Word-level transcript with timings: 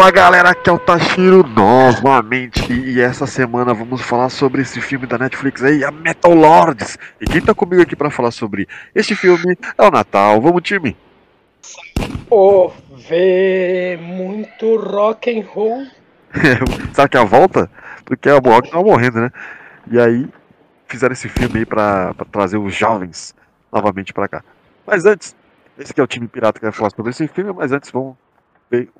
Fala 0.00 0.12
galera, 0.12 0.50
aqui 0.52 0.70
é 0.70 0.72
o 0.72 0.78
Tashiro 0.78 1.46
novamente 1.46 2.72
e 2.72 3.02
essa 3.02 3.26
semana 3.26 3.74
vamos 3.74 4.00
falar 4.00 4.30
sobre 4.30 4.62
esse 4.62 4.80
filme 4.80 5.06
da 5.06 5.18
Netflix 5.18 5.62
aí, 5.62 5.84
a 5.84 5.90
Metal 5.90 6.32
Lords. 6.32 6.96
E 7.20 7.26
quem 7.26 7.42
tá 7.42 7.52
comigo 7.54 7.82
aqui 7.82 7.94
para 7.94 8.10
falar 8.10 8.30
sobre 8.30 8.66
este 8.94 9.14
filme 9.14 9.58
é 9.76 9.82
o 9.82 9.90
Natal. 9.90 10.40
Vamos 10.40 10.62
time? 10.62 10.96
Oh, 12.30 12.72
vê 12.96 13.98
muito 14.00 14.74
rock 14.78 15.38
and 15.38 15.44
roll. 15.44 15.86
Sabe 16.94 17.10
que 17.10 17.18
é 17.18 17.20
a 17.20 17.24
volta? 17.24 17.70
Porque 18.06 18.30
a 18.30 18.38
rock 18.38 18.70
tava 18.70 18.82
morrendo, 18.82 19.20
né? 19.20 19.30
E 19.90 20.00
aí 20.00 20.26
fizeram 20.86 21.12
esse 21.12 21.28
filme 21.28 21.58
aí 21.58 21.66
pra, 21.66 22.14
pra 22.14 22.24
trazer 22.24 22.56
os 22.56 22.74
jovens 22.74 23.34
novamente 23.70 24.14
pra 24.14 24.28
cá. 24.28 24.42
Mas 24.86 25.04
antes, 25.04 25.36
esse 25.78 25.92
aqui 25.92 26.00
é 26.00 26.04
o 26.04 26.06
time 26.06 26.26
pirata 26.26 26.58
que 26.58 26.64
vai 26.64 26.72
falar 26.72 26.88
sobre 26.88 27.10
esse 27.10 27.28
filme, 27.28 27.52
mas 27.52 27.70
antes 27.70 27.90
vamos 27.90 28.16
ver 28.70 28.86
que 28.86 28.99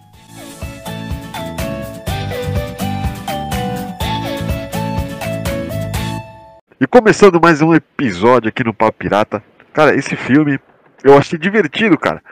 E 6.81 6.87
começando 6.87 7.39
mais 7.39 7.61
um 7.61 7.75
episódio 7.75 8.49
aqui 8.49 8.63
no 8.63 8.73
Papo 8.73 8.97
Pirata. 8.97 9.43
Cara, 9.71 9.93
esse 9.93 10.15
filme 10.15 10.59
eu 11.03 11.15
achei 11.15 11.37
divertido, 11.37 11.95
cara. 11.95 12.23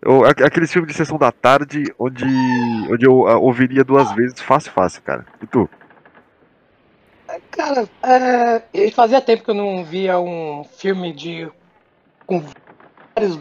Eu, 0.00 0.24
aquele 0.24 0.68
filme 0.68 0.86
de 0.86 0.94
sessão 0.94 1.18
da 1.18 1.32
tarde 1.32 1.92
onde, 1.98 2.24
onde 2.88 3.04
eu 3.04 3.22
uh, 3.22 3.42
ouviria 3.42 3.82
duas 3.82 4.12
vezes 4.12 4.38
fácil, 4.38 4.70
fácil, 4.70 5.02
cara. 5.02 5.26
E 5.42 5.46
tu? 5.48 5.68
Cara, 7.50 7.88
é, 8.72 8.90
fazia 8.92 9.20
tempo 9.20 9.42
que 9.42 9.50
eu 9.50 9.56
não 9.56 9.84
via 9.84 10.20
um 10.20 10.62
filme 10.62 11.12
de 11.12 11.50
com 12.24 12.44
vários, 13.16 13.34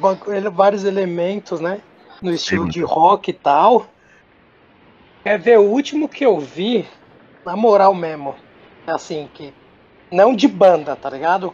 vários 0.51 0.83
elementos, 0.83 1.59
né? 1.59 1.79
No 2.23 2.31
estilo 2.31 2.63
Sim. 2.63 2.71
de 2.71 2.81
rock 2.81 3.29
e 3.29 3.33
tal. 3.33 3.85
É 5.23 5.37
ver 5.37 5.59
o 5.59 5.69
último 5.69 6.09
que 6.09 6.25
eu 6.25 6.39
vi, 6.39 6.87
na 7.45 7.55
moral 7.55 7.93
mesmo. 7.93 8.33
Assim, 8.87 9.29
que 9.31 9.53
não 10.11 10.35
de 10.35 10.47
banda, 10.47 10.95
tá 10.95 11.09
ligado? 11.09 11.53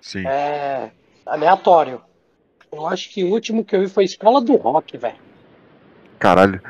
Sim. 0.00 0.26
É 0.26 0.90
aleatório. 1.26 2.00
Eu 2.70 2.86
acho 2.86 3.10
que 3.10 3.24
o 3.24 3.30
último 3.30 3.64
que 3.64 3.74
eu 3.74 3.80
vi 3.80 3.88
foi 3.88 4.04
Escola 4.04 4.40
do 4.40 4.56
Rock, 4.56 4.96
velho. 4.96 5.16
Caralho. 6.18 6.60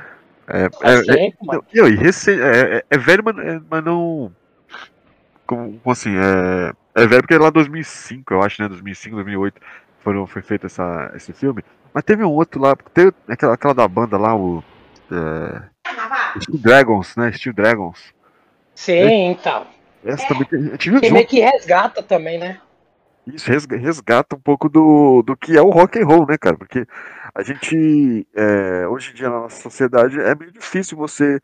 É, 0.46 0.64
é, 0.82 1.02
tempo, 1.02 1.38
é, 1.42 1.46
mano. 1.46 1.64
Não, 1.72 1.88
e 1.88 1.94
recente, 1.96 2.42
é, 2.42 2.76
é, 2.76 2.84
é, 2.90 2.98
velho, 2.98 3.22
mas, 3.24 3.38
é, 3.38 3.60
mas 3.68 3.84
não. 3.84 4.30
Como, 5.46 5.78
como, 5.78 5.92
assim? 5.92 6.14
É, 6.16 6.72
é 6.94 7.06
velho 7.06 7.22
porque 7.22 7.34
é 7.34 7.38
lá 7.38 7.50
2005, 7.50 8.34
eu 8.34 8.42
acho, 8.42 8.62
né? 8.62 8.68
2005, 8.68 9.16
2008 9.16 9.60
foram, 10.00 10.26
foi 10.26 10.42
feito 10.42 10.66
essa, 10.66 11.10
esse 11.14 11.32
filme. 11.32 11.64
Mas 11.94 12.04
teve 12.04 12.22
um 12.24 12.30
outro 12.30 12.60
lá, 12.60 12.76
teve 12.92 13.12
aquela, 13.28 13.54
aquela 13.54 13.74
da 13.74 13.88
banda 13.88 14.18
lá, 14.18 14.36
o. 14.36 14.62
É, 15.10 15.62
Steel 16.40 16.58
Dragons, 16.58 17.16
né? 17.16 17.32
Steel 17.32 17.54
Dragons. 17.54 18.12
Sim, 18.74 19.30
então. 19.30 19.66
Essa 20.04 20.28
também 20.28 20.46
gente 20.70 20.90
viu 20.90 21.00
que 21.00 21.10
meio 21.10 21.26
que 21.26 21.40
resgata 21.40 22.02
também, 22.02 22.38
né? 22.38 22.60
Isso, 23.26 23.50
resgata 23.50 24.36
um 24.36 24.40
pouco 24.40 24.68
do, 24.68 25.22
do 25.22 25.34
que 25.34 25.56
é 25.56 25.62
o 25.62 25.70
rock 25.70 25.98
and 25.98 26.06
roll, 26.06 26.26
né, 26.26 26.36
cara? 26.36 26.58
Porque 26.58 26.86
a 27.34 27.42
gente, 27.42 28.26
é, 28.34 28.86
hoje 28.86 29.12
em 29.12 29.14
dia 29.14 29.30
na 29.30 29.40
nossa 29.40 29.62
sociedade, 29.62 30.20
é 30.20 30.34
meio 30.34 30.52
difícil 30.52 30.96
você 30.98 31.40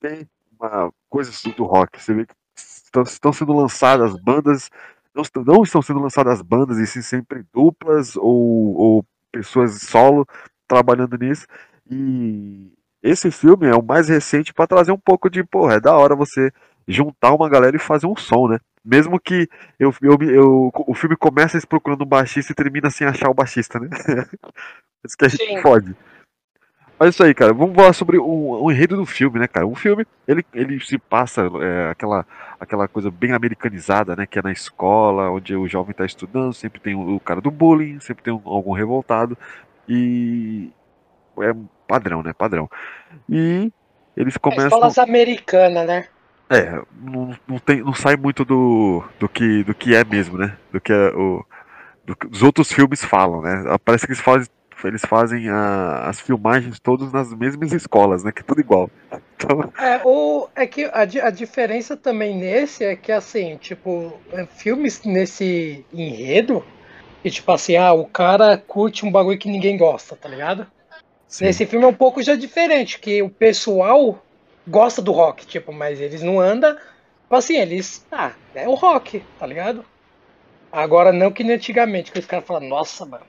ter 0.00 0.28
uma 0.60 0.92
coisa 1.08 1.30
do 1.56 1.64
rock. 1.64 2.00
Você 2.00 2.12
vê 2.12 2.26
que 2.26 2.34
estão, 2.54 3.02
estão 3.02 3.32
sendo 3.32 3.54
lançadas 3.54 4.14
bandas, 4.20 4.70
não, 5.14 5.22
não 5.44 5.62
estão 5.62 5.80
sendo 5.80 6.00
lançadas 6.00 6.42
bandas, 6.42 6.76
e 6.76 6.86
sim 6.86 7.00
sempre 7.00 7.42
duplas 7.54 8.16
ou, 8.16 8.76
ou 8.76 9.06
pessoas 9.32 9.80
solo 9.80 10.26
trabalhando 10.68 11.16
nisso. 11.16 11.46
E 11.90 12.70
esse 13.02 13.30
filme 13.30 13.66
é 13.66 13.74
o 13.74 13.82
mais 13.82 14.08
recente 14.08 14.52
para 14.52 14.66
trazer 14.66 14.92
um 14.92 14.98
pouco 14.98 15.30
de, 15.30 15.42
porra, 15.42 15.74
é 15.74 15.80
da 15.80 15.96
hora 15.96 16.14
você 16.14 16.52
juntar 16.86 17.34
uma 17.34 17.48
galera 17.48 17.76
e 17.76 17.80
fazer 17.80 18.06
um 18.06 18.16
som, 18.16 18.48
né? 18.48 18.58
Mesmo 18.84 19.18
que 19.18 19.48
eu, 19.78 19.94
eu, 20.02 20.18
eu, 20.22 20.72
o 20.74 20.94
filme 20.94 21.16
começa 21.16 21.58
procurando 21.66 22.02
um 22.02 22.06
baixista 22.06 22.52
e 22.52 22.54
termina 22.54 22.90
sem 22.90 23.06
achar 23.06 23.30
o 23.30 23.34
baixista, 23.34 23.80
né? 23.80 23.88
Isso 25.04 25.16
que 25.16 25.24
a 25.24 25.28
gente 25.28 25.44
Sim. 25.44 25.62
pode. 25.62 25.94
Mas 26.98 27.14
isso 27.14 27.24
aí, 27.24 27.34
cara. 27.34 27.52
Vamos 27.52 27.74
falar 27.74 27.92
sobre 27.92 28.18
o, 28.18 28.24
o, 28.62 28.70
enredo 28.70 28.96
do 28.96 29.04
filme, 29.04 29.38
né, 29.38 29.48
cara? 29.48 29.66
O 29.66 29.74
filme, 29.74 30.06
ele, 30.26 30.44
ele 30.54 30.80
se 30.80 30.96
passa 30.96 31.42
é, 31.60 31.90
aquela, 31.90 32.24
aquela 32.58 32.86
coisa 32.88 33.10
bem 33.10 33.32
americanizada, 33.32 34.14
né? 34.14 34.26
Que 34.26 34.38
é 34.38 34.42
na 34.42 34.52
escola, 34.52 35.30
onde 35.30 35.54
o 35.56 35.68
jovem 35.68 35.90
está 35.90 36.06
estudando, 36.06 36.54
sempre 36.54 36.80
tem 36.80 36.94
o, 36.94 37.16
o, 37.16 37.20
cara 37.20 37.40
do 37.40 37.50
bullying, 37.50 37.98
sempre 38.00 38.22
tem 38.22 38.32
um, 38.32 38.40
algum 38.44 38.72
revoltado. 38.72 39.36
E 39.88 40.70
é 41.40 41.54
padrão, 41.86 42.22
né? 42.22 42.32
Padrão. 42.32 42.70
E 43.28 43.70
eles 44.16 44.36
começam. 44.36 44.66
Escolas 44.66 44.98
americanas, 44.98 45.86
né? 45.86 46.06
É, 46.50 46.82
não, 47.00 47.36
não, 47.48 47.58
tem, 47.58 47.82
não 47.82 47.94
sai 47.94 48.16
muito 48.16 48.44
do, 48.44 49.02
do, 49.18 49.28
que, 49.28 49.64
do 49.64 49.74
que 49.74 49.94
é 49.94 50.04
mesmo, 50.04 50.36
né? 50.36 50.56
Do 50.72 50.80
que 50.80 50.92
é 50.92 51.08
o, 51.08 51.44
do, 52.04 52.16
os 52.30 52.42
outros 52.42 52.70
filmes 52.70 53.04
falam, 53.04 53.40
né? 53.40 53.64
Parece 53.84 54.06
que 54.06 54.12
eles 54.12 54.22
fazem, 54.22 54.48
eles 54.84 55.02
fazem 55.02 55.48
a, 55.48 56.08
as 56.08 56.20
filmagens 56.20 56.78
todas 56.78 57.12
nas 57.12 57.32
mesmas 57.32 57.72
escolas, 57.72 58.22
né? 58.22 58.30
Que 58.30 58.40
é 58.40 58.44
tudo 58.44 58.60
igual. 58.60 58.90
Então... 59.36 59.72
É, 59.76 60.00
o, 60.04 60.48
é 60.54 60.64
que 60.64 60.84
a, 60.84 61.00
a 61.00 61.30
diferença 61.30 61.96
também 61.96 62.36
nesse 62.36 62.84
é 62.84 62.94
que, 62.94 63.10
assim, 63.10 63.56
tipo, 63.56 64.16
é, 64.32 64.46
filmes 64.46 65.02
nesse 65.04 65.84
enredo, 65.92 66.64
e 67.24 67.30
tipo 67.30 67.50
assim, 67.50 67.76
ah, 67.76 67.92
o 67.92 68.06
cara 68.06 68.56
curte 68.56 69.04
um 69.04 69.10
bagulho 69.10 69.36
que 69.36 69.50
ninguém 69.50 69.76
gosta, 69.76 70.14
tá 70.14 70.28
ligado? 70.28 70.66
Sim. 71.26 71.46
Nesse 71.46 71.66
filme 71.66 71.84
é 71.84 71.88
um 71.88 71.94
pouco 71.94 72.22
já 72.22 72.36
diferente, 72.36 73.00
que 73.00 73.20
o 73.22 73.28
pessoal 73.28 74.23
gosta 74.66 75.00
do 75.00 75.12
rock, 75.12 75.46
tipo, 75.46 75.72
mas 75.72 76.00
eles 76.00 76.22
não 76.22 76.40
andam. 76.40 76.74
Tipo 76.74 77.36
assim, 77.36 77.56
eles. 77.56 78.06
Ah, 78.10 78.32
é 78.54 78.68
o 78.68 78.74
rock, 78.74 79.22
tá 79.38 79.46
ligado? 79.46 79.84
Agora 80.70 81.12
não 81.12 81.30
que 81.30 81.44
nem 81.44 81.56
antigamente, 81.56 82.10
que 82.10 82.18
os 82.18 82.26
caras 82.26 82.44
falam, 82.46 82.68
nossa, 82.68 83.06
mano. 83.06 83.24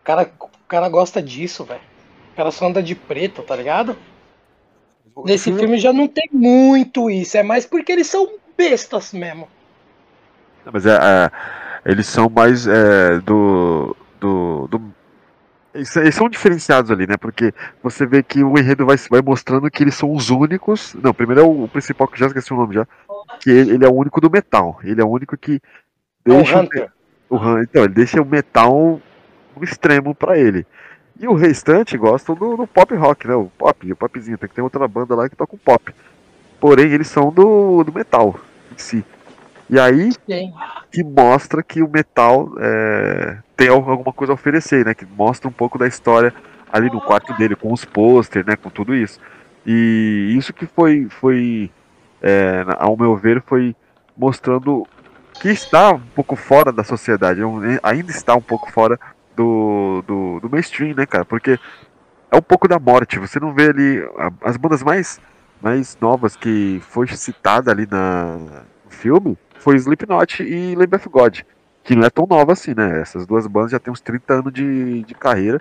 O 0.00 0.04
cara, 0.04 0.30
o 0.40 0.68
cara 0.68 0.88
gosta 0.88 1.22
disso, 1.22 1.64
velho. 1.64 1.80
O 2.32 2.36
cara 2.36 2.50
só 2.50 2.66
anda 2.66 2.82
de 2.82 2.94
preto, 2.94 3.42
tá 3.42 3.54
ligado? 3.54 3.96
Nesse 5.24 5.52
filme 5.52 5.78
já 5.78 5.92
não 5.92 6.06
tem 6.06 6.28
muito 6.32 7.10
isso, 7.10 7.36
é 7.36 7.42
mais 7.42 7.66
porque 7.66 7.90
eles 7.90 8.06
são 8.06 8.34
bestas 8.56 9.12
mesmo. 9.12 9.48
Mas 10.64 10.86
é, 10.86 10.94
é 10.94 11.30
eles 11.84 12.06
são 12.06 12.28
mais 12.28 12.66
é, 12.66 13.18
do, 13.20 13.96
do, 14.20 14.68
do 14.68 14.94
eles, 15.74 16.14
são 16.14 16.28
diferenciados 16.28 16.90
ali, 16.90 17.06
né? 17.06 17.16
Porque 17.16 17.52
você 17.82 18.06
vê 18.06 18.22
que 18.22 18.42
o 18.42 18.58
enredo 18.58 18.86
vai, 18.86 18.96
vai 19.10 19.20
mostrando 19.20 19.70
que 19.70 19.82
eles 19.82 19.94
são 19.94 20.12
os 20.12 20.30
únicos. 20.30 20.94
Não, 21.02 21.12
primeiro 21.12 21.42
é 21.42 21.44
o, 21.44 21.64
o 21.64 21.68
principal, 21.68 22.08
que 22.08 22.18
já 22.18 22.26
esqueci 22.26 22.52
o 22.52 22.56
nome 22.56 22.74
já. 22.74 22.86
Que 23.40 23.50
ele, 23.50 23.74
ele, 23.74 23.84
é 23.84 23.88
o 23.88 23.94
único 23.94 24.20
do 24.20 24.30
metal. 24.30 24.80
Ele 24.82 25.00
é 25.00 25.04
o 25.04 25.08
único 25.08 25.36
que 25.36 25.60
deixa. 26.24 26.68
O, 27.28 27.36
o, 27.36 27.62
então, 27.62 27.84
ele 27.84 27.94
deixa 27.94 28.20
o 28.20 28.26
metal 28.26 29.00
no 29.56 29.64
extremo 29.64 30.14
para 30.14 30.38
ele. 30.38 30.66
E 31.20 31.26
o 31.26 31.34
restante 31.34 31.96
gostam 31.98 32.34
do, 32.34 32.56
do, 32.56 32.66
pop 32.66 32.94
rock, 32.94 33.26
né? 33.26 33.34
O 33.34 33.50
pop, 33.58 33.92
o 33.92 33.96
popzinho. 33.96 34.38
Tem 34.38 34.48
que 34.48 34.54
ter 34.54 34.62
outra 34.62 34.86
banda 34.88 35.14
lá 35.14 35.28
que 35.28 35.36
toca 35.36 35.54
o 35.54 35.58
pop. 35.58 35.94
Porém, 36.60 36.92
eles 36.92 37.08
são 37.08 37.30
do, 37.30 37.84
do 37.84 37.92
metal 37.92 38.38
em 38.72 38.78
si. 38.78 39.04
E 39.70 39.78
aí 39.78 40.12
Sim. 40.12 40.52
que 40.90 41.04
mostra 41.04 41.62
que 41.62 41.82
o 41.82 41.88
metal 41.88 42.50
é, 42.58 43.38
tem 43.56 43.68
alguma 43.68 44.12
coisa 44.12 44.32
a 44.32 44.34
oferecer, 44.34 44.84
né? 44.84 44.94
Que 44.94 45.04
mostra 45.04 45.48
um 45.48 45.52
pouco 45.52 45.78
da 45.78 45.86
história 45.86 46.32
ali 46.72 46.90
no 46.90 47.00
quarto 47.00 47.34
dele, 47.34 47.54
com 47.54 47.72
os 47.72 47.84
pôster, 47.84 48.46
né? 48.46 48.56
Com 48.56 48.70
tudo 48.70 48.94
isso. 48.94 49.20
E 49.66 50.34
isso 50.36 50.52
que 50.52 50.64
foi, 50.64 51.06
foi 51.10 51.70
é, 52.22 52.64
ao 52.78 52.96
meu 52.96 53.14
ver, 53.16 53.42
foi 53.42 53.76
mostrando 54.16 54.86
que 55.34 55.50
está 55.50 55.92
um 55.92 56.00
pouco 56.00 56.34
fora 56.34 56.72
da 56.72 56.82
sociedade, 56.82 57.40
ainda 57.82 58.10
está 58.10 58.34
um 58.34 58.40
pouco 58.40 58.70
fora 58.72 58.98
do, 59.36 60.02
do, 60.06 60.40
do 60.40 60.50
mainstream, 60.50 60.94
né, 60.96 61.04
cara? 61.04 61.24
Porque 61.24 61.58
é 62.30 62.36
um 62.36 62.42
pouco 62.42 62.66
da 62.66 62.78
morte. 62.78 63.18
Você 63.18 63.38
não 63.38 63.52
vê 63.52 63.68
ali 63.68 64.02
as 64.42 64.56
bandas 64.56 64.82
mais 64.82 65.20
mais 65.60 65.98
novas 66.00 66.36
que 66.36 66.80
foi 66.88 67.08
citada 67.08 67.72
ali 67.72 67.86
na, 67.90 68.36
no 68.84 68.90
filme 68.90 69.36
foi 69.58 69.76
Slipknot 69.76 70.42
e 70.42 70.74
Lamb 70.74 70.94
of 70.96 71.08
God, 71.08 71.40
que 71.84 71.94
não 71.94 72.04
é 72.04 72.10
tão 72.10 72.26
nova 72.26 72.52
assim, 72.52 72.74
né? 72.74 73.00
Essas 73.00 73.26
duas 73.26 73.46
bandas 73.46 73.72
já 73.72 73.78
têm 73.78 73.92
uns 73.92 74.00
30 74.00 74.34
anos 74.34 74.52
de, 74.52 75.02
de 75.04 75.14
carreira 75.14 75.60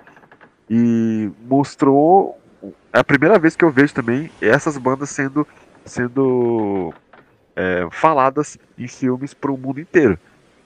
e 0.69 1.29
mostrou 1.47 2.39
é 2.91 2.99
a 2.99 3.03
primeira 3.03 3.37
vez 3.37 3.55
que 3.55 3.63
eu 3.63 3.69
vejo 3.69 3.93
também 3.93 4.31
essas 4.41 4.77
bandas 4.77 5.09
sendo 5.09 5.47
sendo 5.85 6.93
é, 7.55 7.87
faladas 7.91 8.57
em 8.77 8.87
filmes 8.87 9.33
para 9.33 9.51
o 9.51 9.57
mundo 9.57 9.79
inteiro. 9.79 10.17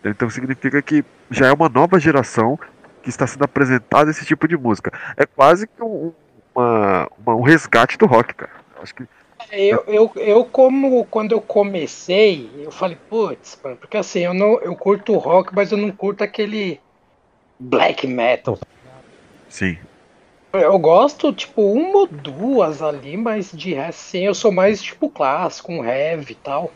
Então 0.04 0.30
significa 0.30 0.81
que 0.81 1.06
já 1.30 1.48
é 1.48 1.54
uma 1.54 1.69
nova 1.69 2.00
geração 2.00 2.60
que 3.04 3.10
está 3.10 3.28
sendo 3.28 3.44
apresentada 3.44 4.10
esse 4.10 4.25
tipo 4.25 4.48
de 4.48 4.57
música. 4.57 4.92
É 5.16 5.25
quase 5.25 5.68
que 5.68 5.81
um, 5.83 6.13
uma, 6.56 7.07
uma, 7.18 7.36
um 7.36 7.42
resgate 7.42 7.98
do 7.98 8.06
rock, 8.06 8.33
cara. 8.33 8.51
Acho 8.81 8.95
que 8.95 9.07
eu, 9.51 9.83
eu, 9.88 10.12
eu, 10.15 10.45
como 10.45 11.06
quando 11.06 11.33
eu 11.33 11.42
comecei, 11.42 12.50
eu 12.57 12.71
falei, 12.71 12.98
putz, 13.09 13.56
porque 13.56 13.98
assim, 13.98 14.19
eu 14.19 14.33
não 14.33 14.59
eu 14.62 14.75
curto 14.75 15.18
rock, 15.18 15.53
mas 15.53 15.71
eu 15.71 15.77
não 15.77 15.92
curto 15.92 16.24
aquele 16.24 16.80
black 17.59 18.07
metal. 18.07 18.57
Sim. 19.50 19.77
Eu 20.53 20.77
gosto, 20.80 21.31
tipo, 21.31 21.62
uma 21.62 22.00
ou 22.00 22.07
duas 22.07 22.81
ali, 22.81 23.15
mas 23.15 23.51
de 23.51 23.74
resto, 23.74 24.00
sim, 24.00 24.25
eu 24.25 24.33
sou 24.33 24.51
mais, 24.51 24.81
tipo, 24.81 25.09
clássico, 25.09 25.71
um 25.71 25.83
heavy 25.83 26.33
e 26.33 26.36
tal. 26.36 26.71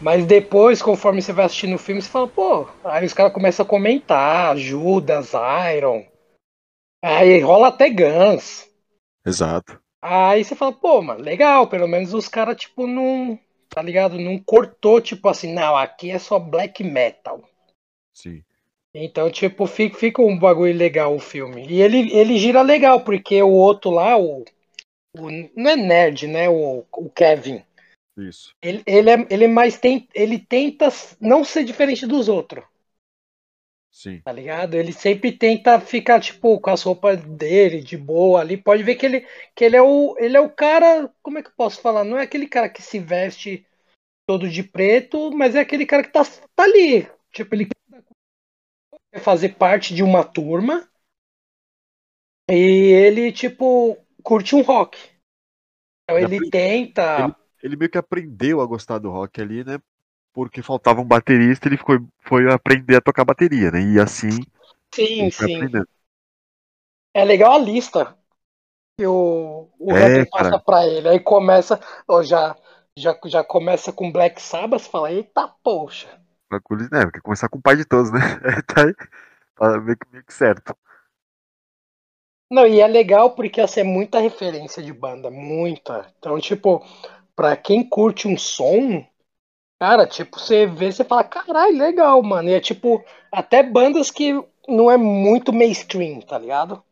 Mas 0.00 0.24
depois, 0.26 0.82
conforme 0.82 1.20
você 1.20 1.32
vai 1.32 1.46
assistindo 1.46 1.74
o 1.74 1.78
filme, 1.78 2.00
você 2.00 2.08
fala, 2.08 2.28
pô, 2.28 2.68
aí 2.84 3.04
os 3.04 3.12
caras 3.12 3.32
começam 3.32 3.64
a 3.64 3.68
comentar, 3.68 4.56
Judas, 4.56 5.32
Iron. 5.76 6.04
Aí 7.02 7.40
rola 7.40 7.68
até 7.68 7.90
Guns. 7.90 8.68
Exato. 9.24 9.80
Aí 10.00 10.44
você 10.44 10.54
fala, 10.54 10.72
pô, 10.72 11.02
mano, 11.02 11.22
legal, 11.22 11.66
pelo 11.66 11.88
menos 11.88 12.14
os 12.14 12.28
caras, 12.28 12.56
tipo, 12.56 12.86
não. 12.86 13.38
Tá 13.68 13.82
ligado? 13.82 14.18
Não 14.18 14.38
cortou, 14.38 15.00
tipo 15.00 15.28
assim, 15.28 15.52
não, 15.52 15.76
aqui 15.76 16.10
é 16.10 16.18
só 16.18 16.38
black 16.38 16.82
metal. 16.82 17.42
Sim. 18.14 18.42
Então, 18.94 19.30
tipo, 19.30 19.66
fica, 19.66 19.98
fica 19.98 20.22
um 20.22 20.38
bagulho 20.38 20.74
legal 20.74 21.14
o 21.14 21.18
filme. 21.18 21.66
E 21.68 21.82
ele, 21.82 22.10
ele 22.16 22.38
gira 22.38 22.62
legal, 22.62 23.02
porque 23.02 23.42
o 23.42 23.50
outro 23.50 23.90
lá, 23.90 24.16
o. 24.16 24.44
o 25.18 25.30
não 25.54 25.70
é 25.70 25.76
nerd, 25.76 26.26
né? 26.26 26.48
O, 26.48 26.84
o 26.92 27.10
Kevin. 27.10 27.62
Isso. 28.16 28.54
Ele, 28.62 28.82
ele, 28.86 29.10
é, 29.10 29.26
ele 29.28 29.44
é 29.44 29.48
mais 29.48 29.78
tem, 29.78 30.08
ele 30.14 30.38
tenta 30.38 30.88
não 31.20 31.44
ser 31.44 31.64
diferente 31.64 32.06
dos 32.06 32.28
outros. 32.28 32.64
Sim. 33.96 34.20
Tá 34.20 34.30
ligado? 34.30 34.74
Ele 34.74 34.92
sempre 34.92 35.32
tenta 35.32 35.80
ficar, 35.80 36.20
tipo, 36.20 36.60
com 36.60 36.68
as 36.68 36.82
roupas 36.82 37.18
dele, 37.24 37.80
de 37.80 37.96
boa 37.96 38.42
ali. 38.42 38.54
Pode 38.54 38.82
ver 38.82 38.96
que 38.96 39.06
ele, 39.06 39.26
que 39.54 39.64
ele, 39.64 39.74
é, 39.74 39.80
o, 39.80 40.14
ele 40.18 40.36
é 40.36 40.40
o 40.40 40.50
cara. 40.50 41.10
Como 41.22 41.38
é 41.38 41.42
que 41.42 41.48
eu 41.48 41.54
posso 41.56 41.80
falar? 41.80 42.04
Não 42.04 42.18
é 42.18 42.24
aquele 42.24 42.46
cara 42.46 42.68
que 42.68 42.82
se 42.82 42.98
veste 42.98 43.66
todo 44.28 44.50
de 44.50 44.62
preto, 44.62 45.30
mas 45.30 45.54
é 45.54 45.60
aquele 45.60 45.86
cara 45.86 46.02
que 46.02 46.12
tá, 46.12 46.22
tá 46.54 46.64
ali. 46.64 47.08
Tipo, 47.32 47.54
ele 47.54 47.68
quer 49.10 49.20
fazer 49.20 49.54
parte 49.54 49.94
de 49.94 50.02
uma 50.02 50.22
turma. 50.22 50.86
E 52.50 52.54
ele, 52.54 53.32
tipo, 53.32 53.96
curte 54.22 54.54
um 54.54 54.60
rock. 54.60 54.98
Então 56.04 56.18
ele 56.18 56.50
tenta. 56.50 57.24
Ele, 57.24 57.34
ele 57.62 57.76
meio 57.76 57.90
que 57.90 57.96
aprendeu 57.96 58.60
a 58.60 58.66
gostar 58.66 58.98
do 58.98 59.10
rock 59.10 59.40
ali, 59.40 59.64
né? 59.64 59.78
Porque 60.36 60.62
faltava 60.62 61.00
um 61.00 61.04
baterista, 61.06 61.66
ele 61.66 61.78
foi, 61.78 61.98
foi 62.20 62.52
aprender 62.52 62.96
a 62.96 63.00
tocar 63.00 63.24
bateria, 63.24 63.70
né? 63.70 63.80
E 63.80 63.98
assim. 63.98 64.32
Sim, 64.94 65.30
sim. 65.30 65.56
Aprendendo. 65.56 65.88
É 67.14 67.24
legal 67.24 67.54
a 67.54 67.58
lista 67.58 68.14
que 68.98 69.06
o, 69.06 69.70
o 69.78 69.96
é, 69.96 70.26
passa 70.26 70.58
pra 70.58 70.86
ele. 70.86 71.08
Aí 71.08 71.20
começa, 71.20 71.80
ó, 72.06 72.22
já, 72.22 72.54
já, 72.94 73.18
já 73.24 73.42
começa 73.42 73.90
com 73.94 74.12
Black 74.12 74.42
Sabbath, 74.42 74.82
fala, 74.82 75.10
eita 75.10 75.48
poxa. 75.64 76.20
Bagulho, 76.50 76.86
né? 76.92 77.06
Porque 77.06 77.22
começar 77.22 77.48
com 77.48 77.56
o 77.56 77.62
pai 77.62 77.76
de 77.76 77.86
todos, 77.86 78.12
né? 78.12 78.20
tá, 78.68 78.84
aí, 78.84 78.94
tá 79.54 79.80
meio, 79.80 79.96
que, 79.96 80.06
meio 80.12 80.24
que 80.24 80.34
certo. 80.34 80.76
Não, 82.50 82.66
e 82.66 82.78
é 82.78 82.86
legal 82.86 83.30
porque 83.30 83.62
assim, 83.62 83.80
é 83.80 83.84
muita 83.84 84.20
referência 84.20 84.82
de 84.82 84.92
banda, 84.92 85.30
muita. 85.30 86.12
Então, 86.18 86.38
tipo, 86.38 86.84
pra 87.34 87.56
quem 87.56 87.88
curte 87.88 88.28
um 88.28 88.36
som, 88.36 89.02
Cara, 89.78 90.06
tipo, 90.06 90.38
você 90.38 90.66
vê, 90.66 90.90
você 90.90 91.04
fala, 91.04 91.22
caralho, 91.24 91.76
legal, 91.76 92.22
mano. 92.22 92.48
E 92.48 92.54
é 92.54 92.60
tipo, 92.60 93.04
até 93.30 93.62
bandas 93.62 94.10
que 94.10 94.32
não 94.66 94.90
é 94.90 94.96
muito 94.96 95.52
mainstream, 95.52 96.20
tá 96.20 96.38
ligado? 96.38 96.82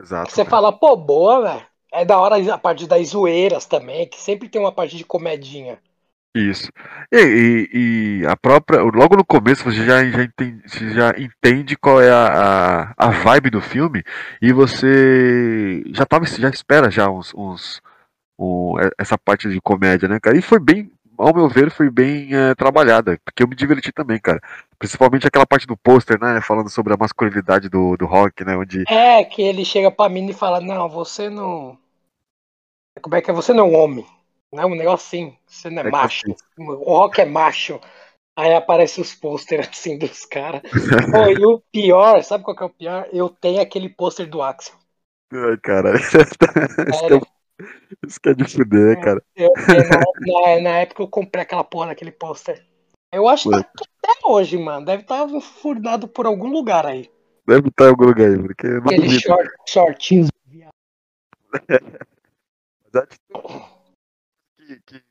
Exato. 0.00 0.30
Você 0.30 0.44
fala, 0.44 0.72
pô, 0.72 0.96
boa, 0.96 1.42
velho. 1.42 1.70
É 1.92 2.04
da 2.04 2.18
hora 2.18 2.36
a 2.54 2.58
parte 2.58 2.86
das 2.86 3.08
zoeiras 3.08 3.66
também, 3.66 4.08
que 4.08 4.20
sempre 4.20 4.48
tem 4.48 4.60
uma 4.60 4.72
parte 4.72 4.96
de 4.96 5.04
comedinha. 5.04 5.78
Isso. 6.34 6.70
E, 7.12 7.18
e, 7.18 8.20
e, 8.22 8.26
a 8.26 8.36
própria. 8.36 8.80
Logo 8.82 9.16
no 9.16 9.24
começo 9.24 9.64
você 9.64 9.84
já, 9.84 10.04
já, 10.04 10.22
entende, 10.22 10.62
você 10.64 10.90
já 10.90 11.10
entende 11.18 11.76
qual 11.76 12.00
é 12.00 12.08
a, 12.08 12.92
a, 12.96 13.08
a, 13.08 13.10
vibe 13.10 13.50
do 13.50 13.60
filme 13.60 14.04
e 14.40 14.52
você 14.52 15.82
já 15.92 16.06
tava, 16.06 16.24
já 16.26 16.48
espera 16.48 16.88
já 16.88 17.10
uns, 17.10 17.34
uns 17.34 17.82
um, 18.38 18.74
essa 18.96 19.18
parte 19.18 19.48
de 19.48 19.60
comédia, 19.60 20.08
né, 20.08 20.20
cara? 20.20 20.38
E 20.38 20.42
foi 20.42 20.60
bem, 20.60 20.92
ao 21.20 21.34
meu 21.34 21.48
ver, 21.48 21.70
foi 21.70 21.90
bem 21.90 22.34
é, 22.34 22.54
trabalhada, 22.54 23.18
porque 23.24 23.42
eu 23.42 23.48
me 23.48 23.54
diverti 23.54 23.92
também, 23.92 24.18
cara. 24.18 24.40
Principalmente 24.78 25.26
aquela 25.26 25.46
parte 25.46 25.66
do 25.66 25.76
pôster, 25.76 26.18
né? 26.20 26.40
Falando 26.40 26.70
sobre 26.70 26.94
a 26.94 26.96
masculinidade 26.96 27.68
do, 27.68 27.96
do 27.96 28.06
rock, 28.06 28.44
né? 28.44 28.56
Onde... 28.56 28.84
É, 28.88 29.22
que 29.24 29.42
ele 29.42 29.64
chega 29.64 29.90
pra 29.90 30.08
mim 30.08 30.28
e 30.28 30.32
fala, 30.32 30.60
não, 30.60 30.88
você 30.88 31.28
não. 31.28 31.78
Como 33.02 33.14
é 33.14 33.22
que 33.22 33.30
é? 33.30 33.34
Você 33.34 33.52
não 33.52 33.66
é 33.66 33.68
um 33.68 33.76
homem. 33.76 34.06
Não 34.52 34.62
é 34.62 34.66
um 34.66 34.74
negócio 34.74 35.06
assim, 35.06 35.36
você 35.46 35.70
não 35.70 35.82
é, 35.82 35.86
é 35.86 35.90
macho. 35.90 36.24
Assim. 36.26 36.34
O 36.58 36.98
rock 36.98 37.20
é 37.20 37.24
macho. 37.24 37.80
Aí 38.36 38.54
aparece 38.54 39.00
os 39.00 39.14
pôster 39.14 39.60
assim 39.68 39.98
dos 39.98 40.24
caras. 40.24 40.62
e 40.64 41.44
o 41.44 41.60
pior, 41.70 42.22
sabe 42.22 42.42
qual 42.42 42.56
que 42.56 42.62
é 42.62 42.66
o 42.66 42.70
pior? 42.70 43.08
Eu 43.12 43.28
tenho 43.28 43.60
aquele 43.60 43.88
pôster 43.88 44.28
do 44.28 44.42
Axel. 44.42 44.74
Ai, 45.32 45.56
cara. 45.58 45.92
É, 46.90 47.39
isso 48.06 48.20
quer 48.20 48.30
é 48.30 48.34
de 48.34 48.44
fuder, 48.44 48.98
é, 48.98 49.00
cara. 49.00 49.22
Eu, 49.36 49.50
na, 50.26 50.60
na, 50.62 50.78
época 50.78 51.02
eu 51.02 51.08
comprei 51.08 51.42
aquela 51.42 51.64
porra 51.64 51.88
daquele 51.88 52.12
pôster. 52.12 52.64
Eu 53.12 53.28
acho 53.28 53.50
que 53.50 53.56
tá 53.56 53.68
até 54.02 54.26
hoje, 54.26 54.56
mano. 54.56 54.86
Deve 54.86 55.02
estar 55.02 55.26
tá 55.26 55.40
furdado 55.40 56.06
por 56.06 56.26
algum 56.26 56.48
lugar 56.48 56.86
aí. 56.86 57.10
Deve 57.46 57.68
estar 57.68 57.84
tá 57.84 57.86
em 57.86 57.88
algum 57.88 58.04
lugar 58.04 58.30
aí, 58.30 58.38
porque. 58.38 58.66
Aquele 58.66 59.20
short, 59.20 59.50
shortinhos. 59.66 60.30
que, 64.56 64.80
que... 64.86 65.02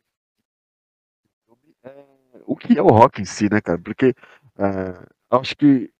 É, 1.84 2.06
o 2.46 2.56
que 2.56 2.78
é 2.78 2.82
o 2.82 2.88
rock 2.88 3.22
em 3.22 3.26
si, 3.26 3.50
né, 3.52 3.60
cara? 3.62 3.78
Porque 3.78 4.16
uh, 4.58 5.06
acho 5.32 5.56
que 5.56 5.92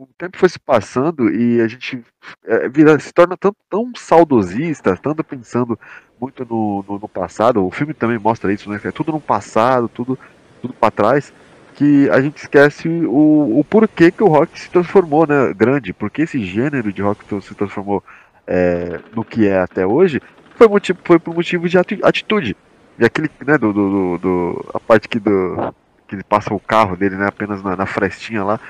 o 0.00 0.08
tempo 0.18 0.36
foi 0.36 0.48
se 0.48 0.58
passando 0.58 1.30
e 1.30 1.60
a 1.60 1.68
gente 1.68 2.02
é, 2.44 2.68
vira, 2.68 2.98
se 2.98 3.12
torna 3.12 3.36
tão, 3.36 3.54
tão 3.70 3.92
saudosista, 3.96 4.96
tanto 4.96 5.22
pensando 5.22 5.78
muito 6.20 6.44
no, 6.44 6.84
no, 6.88 6.98
no, 6.98 7.08
passado. 7.08 7.64
O 7.64 7.70
filme 7.70 7.94
também 7.94 8.18
mostra 8.18 8.52
isso, 8.52 8.68
né? 8.68 8.80
É 8.82 8.90
tudo 8.90 9.12
no 9.12 9.20
passado, 9.20 9.88
tudo, 9.88 10.18
tudo 10.60 10.74
para 10.74 10.90
trás, 10.90 11.32
que 11.74 12.08
a 12.10 12.20
gente 12.20 12.38
esquece 12.38 12.88
o, 12.88 13.60
o 13.60 13.64
porquê 13.64 14.10
que 14.10 14.22
o 14.22 14.28
rock 14.28 14.58
se 14.58 14.68
transformou, 14.68 15.26
né? 15.26 15.52
Grande, 15.54 15.92
porque 15.92 16.22
esse 16.22 16.44
gênero 16.44 16.92
de 16.92 17.00
rock 17.00 17.24
se 17.40 17.54
transformou 17.54 18.02
é, 18.46 19.00
no 19.14 19.24
que 19.24 19.46
é 19.46 19.60
até 19.60 19.86
hoje, 19.86 20.20
foi, 20.56 20.66
motivo, 20.66 20.98
foi 21.04 21.18
por 21.18 21.34
motivo 21.34 21.68
de 21.68 21.78
atitude. 21.78 22.56
E 22.98 23.04
aquele, 23.04 23.30
né, 23.46 23.58
do, 23.58 23.72
do, 23.72 24.18
do, 24.18 24.70
a 24.74 24.80
parte 24.80 25.08
que 25.08 25.18
do 25.18 25.74
que 26.06 26.14
ele 26.14 26.22
passa 26.22 26.52
o 26.52 26.60
carro 26.60 26.96
dele, 26.96 27.16
né, 27.16 27.26
apenas 27.26 27.62
na, 27.62 27.76
na 27.76 27.86
frestinha 27.86 28.44
lá, 28.44 28.60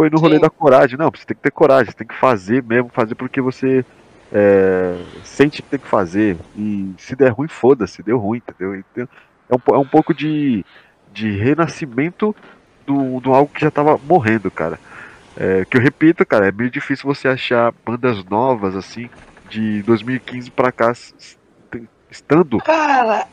foi 0.00 0.08
no 0.08 0.18
rolê 0.18 0.36
Sim. 0.36 0.40
da 0.40 0.48
coragem. 0.48 0.96
Não, 0.96 1.10
você 1.10 1.26
tem 1.26 1.36
que 1.36 1.42
ter 1.42 1.50
coragem, 1.50 1.92
você 1.92 1.98
tem 1.98 2.06
que 2.06 2.14
fazer 2.14 2.62
mesmo, 2.62 2.88
fazer 2.88 3.14
porque 3.14 3.38
você 3.38 3.84
é, 4.32 4.96
sente 5.22 5.60
que 5.60 5.68
tem 5.68 5.78
que 5.78 5.86
fazer. 5.86 6.38
E 6.56 6.94
se 6.96 7.14
der 7.14 7.28
ruim, 7.28 7.48
foda-se, 7.48 8.02
deu 8.02 8.16
ruim, 8.16 8.38
entendeu? 8.38 8.76
Então, 8.76 9.06
é, 9.50 9.54
um, 9.54 9.76
é 9.76 9.78
um 9.78 9.84
pouco 9.84 10.14
de, 10.14 10.64
de 11.12 11.30
renascimento 11.32 12.34
do, 12.86 13.20
do 13.20 13.34
algo 13.34 13.52
que 13.52 13.60
já 13.60 13.70
tava 13.70 14.00
morrendo, 14.02 14.50
cara. 14.50 14.80
É, 15.36 15.66
que 15.66 15.76
eu 15.76 15.82
repito, 15.82 16.24
cara, 16.24 16.48
é 16.48 16.52
meio 16.52 16.70
difícil 16.70 17.04
você 17.04 17.28
achar 17.28 17.70
bandas 17.84 18.24
novas, 18.24 18.74
assim, 18.74 19.10
de 19.50 19.82
2015 19.82 20.50
pra 20.50 20.72
cá, 20.72 20.94
estando 22.10 22.56
cara. 22.56 23.26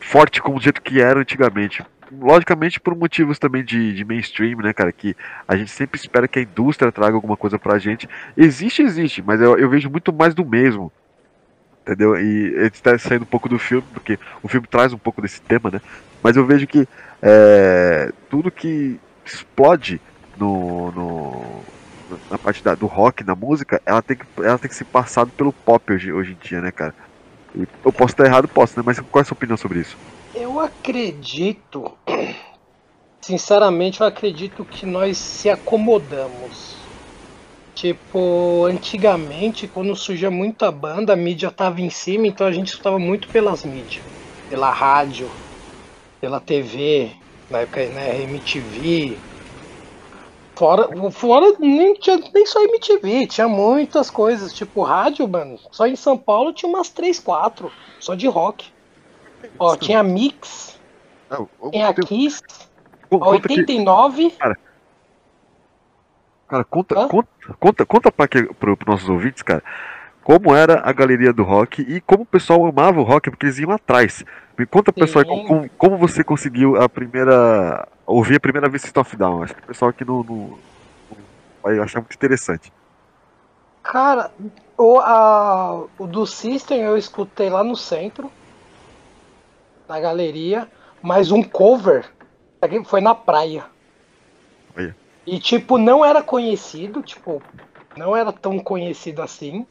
forte 0.00 0.40
como 0.40 0.56
o 0.56 0.60
jeito 0.62 0.80
que 0.80 1.02
era 1.02 1.20
antigamente 1.20 1.84
logicamente 2.20 2.80
por 2.80 2.94
motivos 2.94 3.38
também 3.38 3.64
de, 3.64 3.94
de, 3.94 4.04
mainstream, 4.04 4.58
né, 4.58 4.72
cara? 4.72 4.92
Que 4.92 5.16
a 5.46 5.56
gente 5.56 5.70
sempre 5.70 6.00
espera 6.00 6.28
que 6.28 6.38
a 6.38 6.42
indústria 6.42 6.92
traga 6.92 7.14
alguma 7.14 7.36
coisa 7.36 7.58
pra 7.58 7.78
gente. 7.78 8.08
Existe, 8.36 8.82
existe, 8.82 9.22
mas 9.22 9.40
eu, 9.40 9.58
eu 9.58 9.68
vejo 9.68 9.90
muito 9.90 10.12
mais 10.12 10.34
do 10.34 10.44
mesmo. 10.44 10.92
entendeu? 11.82 12.16
E 12.16 12.58
a 12.58 12.64
gente 12.64 12.82
tá 12.82 12.98
saindo 12.98 13.22
um 13.22 13.26
pouco 13.26 13.48
do 13.48 13.58
filme, 13.58 13.86
porque 13.92 14.18
o 14.42 14.48
filme 14.48 14.66
traz 14.66 14.92
um 14.92 14.98
pouco 14.98 15.20
desse 15.22 15.40
tema, 15.40 15.70
né? 15.70 15.80
Mas 16.22 16.36
eu 16.36 16.46
vejo 16.46 16.66
que 16.66 16.88
é, 17.22 18.12
tudo 18.30 18.50
que 18.50 18.98
explode 19.24 20.00
no, 20.38 20.90
no 20.92 21.64
na 22.30 22.38
parte 22.38 22.62
da, 22.62 22.74
do 22.74 22.86
rock, 22.86 23.24
na 23.24 23.34
música, 23.34 23.80
ela 23.84 24.02
tem 24.02 24.16
que, 24.16 24.24
ela 24.38 24.58
tem 24.58 24.68
que 24.68 24.74
ser 24.74 24.84
passado 24.84 25.30
pelo 25.30 25.52
pop 25.52 25.92
hoje, 25.92 26.12
hoje 26.12 26.32
em 26.32 26.46
dia, 26.46 26.60
né, 26.60 26.70
cara? 26.70 26.94
Eu 27.84 27.92
posso 27.92 28.12
estar 28.12 28.24
errado, 28.26 28.48
posso, 28.48 28.78
né? 28.78 28.82
Mas 28.84 28.98
qual 28.98 29.20
é 29.20 29.22
a 29.22 29.24
sua 29.24 29.34
opinião 29.34 29.56
sobre 29.56 29.80
isso? 29.80 29.96
Eu 30.34 30.60
acredito, 30.60 31.98
sinceramente, 33.24 34.00
eu 34.00 34.06
acredito 34.06 34.64
que 34.64 34.86
nós 34.86 35.18
se 35.18 35.48
acomodamos. 35.48 36.90
Tipo, 37.74 38.66
antigamente, 38.66 39.68
quando 39.68 39.96
surgia 39.96 40.30
muita 40.30 40.70
banda, 40.72 41.14
a 41.14 41.16
mídia 41.16 41.50
tava 41.50 41.80
em 41.80 41.90
cima, 41.90 42.26
então 42.26 42.46
a 42.46 42.52
gente 42.52 42.68
escutava 42.68 42.98
muito 42.98 43.28
pelas 43.30 43.64
mídias. 43.64 44.06
Pela 44.48 44.70
rádio, 44.72 45.32
pela 46.20 46.40
TV, 46.40 47.12
na 47.50 47.60
época, 47.60 47.88
né, 47.90 48.22
MTV. 48.22 49.22
Fora, 50.58 50.88
fora 51.12 51.56
nem, 51.60 51.94
tinha, 51.94 52.18
nem 52.34 52.46
só 52.46 52.62
MTV, 52.62 53.26
tinha 53.26 53.48
muitas 53.48 54.10
coisas, 54.10 54.52
tipo 54.52 54.82
rádio, 54.82 55.28
mano. 55.28 55.58
Só 55.72 55.86
em 55.86 55.96
São 55.96 56.18
Paulo 56.18 56.52
tinha 56.52 56.68
umas 56.68 56.90
3, 56.90 57.20
4, 57.20 57.72
só 58.00 58.14
de 58.14 58.28
rock. 58.28 58.73
Ó, 59.58 59.76
tinha 59.76 60.02
Mix, 60.02 60.78
Ah, 61.30 61.36
eu- 61.36 61.70
tinha 61.70 61.88
eu- 61.88 61.94
Kiss, 62.06 62.40
a 62.46 63.08
conta 63.08 63.48
que- 63.48 63.54
89. 63.54 64.30
Cara, 66.48 66.64
conta, 66.64 66.98
Hã? 66.98 67.08
conta, 67.08 67.28
conta, 67.58 67.86
conta 67.86 68.12
para 68.12 68.28
pro, 68.58 68.76
pros 68.76 68.86
nossos 68.86 69.08
ouvintes, 69.08 69.42
cara, 69.42 69.62
como 70.22 70.54
era 70.54 70.80
a 70.88 70.92
galeria 70.92 71.32
do 71.32 71.42
rock 71.42 71.82
e 71.82 72.00
como 72.02 72.22
o 72.22 72.26
pessoal 72.26 72.64
amava 72.66 73.00
o 73.00 73.04
rock, 73.04 73.30
porque 73.30 73.46
eles 73.46 73.58
iam 73.58 73.70
atrás. 73.72 74.24
Me 74.56 74.66
conta, 74.66 74.92
pro 74.92 75.04
pessoal, 75.04 75.24
Sim. 75.24 75.46
como, 75.46 75.70
como 75.70 75.98
você 75.98 76.22
conseguiu 76.22 76.80
a 76.80 76.88
primeira. 76.88 77.88
ouvir 78.06 78.36
a 78.36 78.40
primeira 78.40 78.68
vez 78.68 78.82
System 78.82 79.00
of 79.00 79.16
Down. 79.16 79.42
Acho 79.42 79.54
que 79.54 79.62
o 79.62 79.66
pessoal 79.66 79.88
aqui 79.88 80.04
não, 80.04 80.22
não- 80.22 80.34
não 80.34 80.58
vai 81.62 81.78
achar 81.78 82.00
muito 82.00 82.14
interessante. 82.14 82.70
Cara, 83.82 84.30
o, 84.76 84.98
a, 85.00 85.84
o 85.98 86.06
do 86.06 86.26
System 86.26 86.82
eu 86.82 86.96
escutei 86.98 87.48
lá 87.48 87.64
no 87.64 87.74
centro, 87.74 88.30
na 89.88 90.00
galeria, 90.00 90.68
mas 91.02 91.30
um 91.30 91.42
cover 91.42 92.10
foi 92.84 93.00
na 93.00 93.14
praia. 93.14 93.64
Olha. 94.76 94.96
E 95.26 95.38
tipo, 95.38 95.78
não 95.78 96.04
era 96.04 96.22
conhecido, 96.22 97.02
tipo, 97.02 97.42
não 97.96 98.16
era 98.16 98.32
tão 98.32 98.58
conhecido 98.58 99.22
assim. 99.22 99.66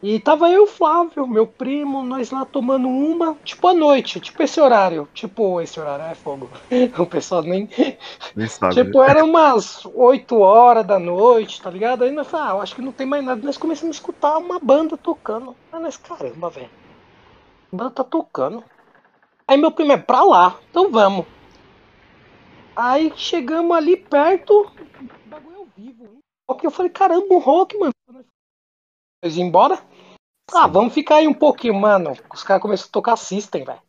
E 0.00 0.20
tava 0.20 0.48
eu 0.48 0.64
Flávio, 0.64 1.26
meu 1.26 1.44
primo, 1.44 2.04
nós 2.04 2.30
lá 2.30 2.44
tomando 2.44 2.88
uma, 2.88 3.36
tipo 3.42 3.66
à 3.66 3.74
noite, 3.74 4.20
tipo 4.20 4.40
esse 4.40 4.60
horário, 4.60 5.08
tipo 5.12 5.60
esse 5.60 5.80
horário 5.80 6.04
é 6.04 6.14
fogo. 6.14 6.48
O 6.96 7.04
pessoal 7.04 7.42
nem, 7.42 7.68
Nem 8.36 8.46
sabe. 8.46 8.74
Tipo, 8.76 9.02
era 9.02 9.24
umas 9.24 9.84
8 9.84 10.38
horas 10.38 10.86
da 10.86 11.00
noite, 11.00 11.60
tá 11.60 11.68
ligado? 11.68 12.04
Aí 12.04 12.12
nós 12.12 12.28
falamos, 12.28 12.60
ah, 12.60 12.62
acho 12.62 12.76
que 12.76 12.82
não 12.82 12.92
tem 12.92 13.06
mais 13.08 13.24
nada. 13.24 13.44
Nós 13.44 13.58
começamos 13.58 13.96
a 13.96 13.98
escutar 13.98 14.38
uma 14.38 14.60
banda 14.60 14.96
tocando. 14.96 15.56
Aí 15.72 15.82
nós, 15.82 15.96
caramba, 15.96 16.48
velho. 16.48 16.70
A 17.72 17.76
banda 17.76 17.90
tá 17.90 18.04
tocando. 18.04 18.62
Aí 19.48 19.56
meu 19.56 19.72
primo 19.72 19.92
é 19.92 19.96
pra 19.96 20.22
lá, 20.22 20.60
então 20.70 20.90
vamos. 20.90 21.26
Aí 22.76 23.12
chegamos 23.16 23.76
ali 23.76 23.96
perto, 23.96 24.52
o 24.60 25.28
bagulho 25.28 25.56
é 25.56 25.58
ao 25.58 25.66
vivo. 25.76 26.18
Rock, 26.48 26.64
eu 26.64 26.70
falei, 26.70 26.92
caramba, 26.92 27.26
um 27.34 27.38
rock, 27.38 27.76
mano. 27.78 27.92
Nós 29.22 29.36
embora? 29.36 29.82
Ah, 30.52 30.66
Sim. 30.66 30.72
vamos 30.72 30.94
ficar 30.94 31.16
aí 31.16 31.28
um 31.28 31.34
pouquinho, 31.34 31.74
mano. 31.74 32.16
Os 32.32 32.42
caras 32.42 32.62
começaram 32.62 32.88
a 32.88 32.92
tocar 32.92 33.16
System, 33.16 33.64
velho. 33.64 33.82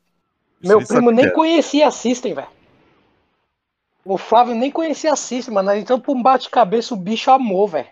Meu 0.62 0.82
sabe 0.82 0.88
primo 0.88 1.12
nem 1.12 1.26
era. 1.26 1.34
conhecia 1.34 1.88
a 1.88 1.92
System, 1.92 2.34
velho. 2.34 2.50
O 4.04 4.18
Flávio 4.18 4.56
nem 4.56 4.72
conhecia 4.72 5.14
a 5.14 5.16
System, 5.16 5.54
mano. 5.54 5.74
Então, 5.76 6.02
por 6.02 6.16
um 6.16 6.22
bate-cabeça, 6.22 6.94
o 6.94 6.98
bicho 6.98 7.32
amou, 7.32 7.68
velho. 7.68 7.90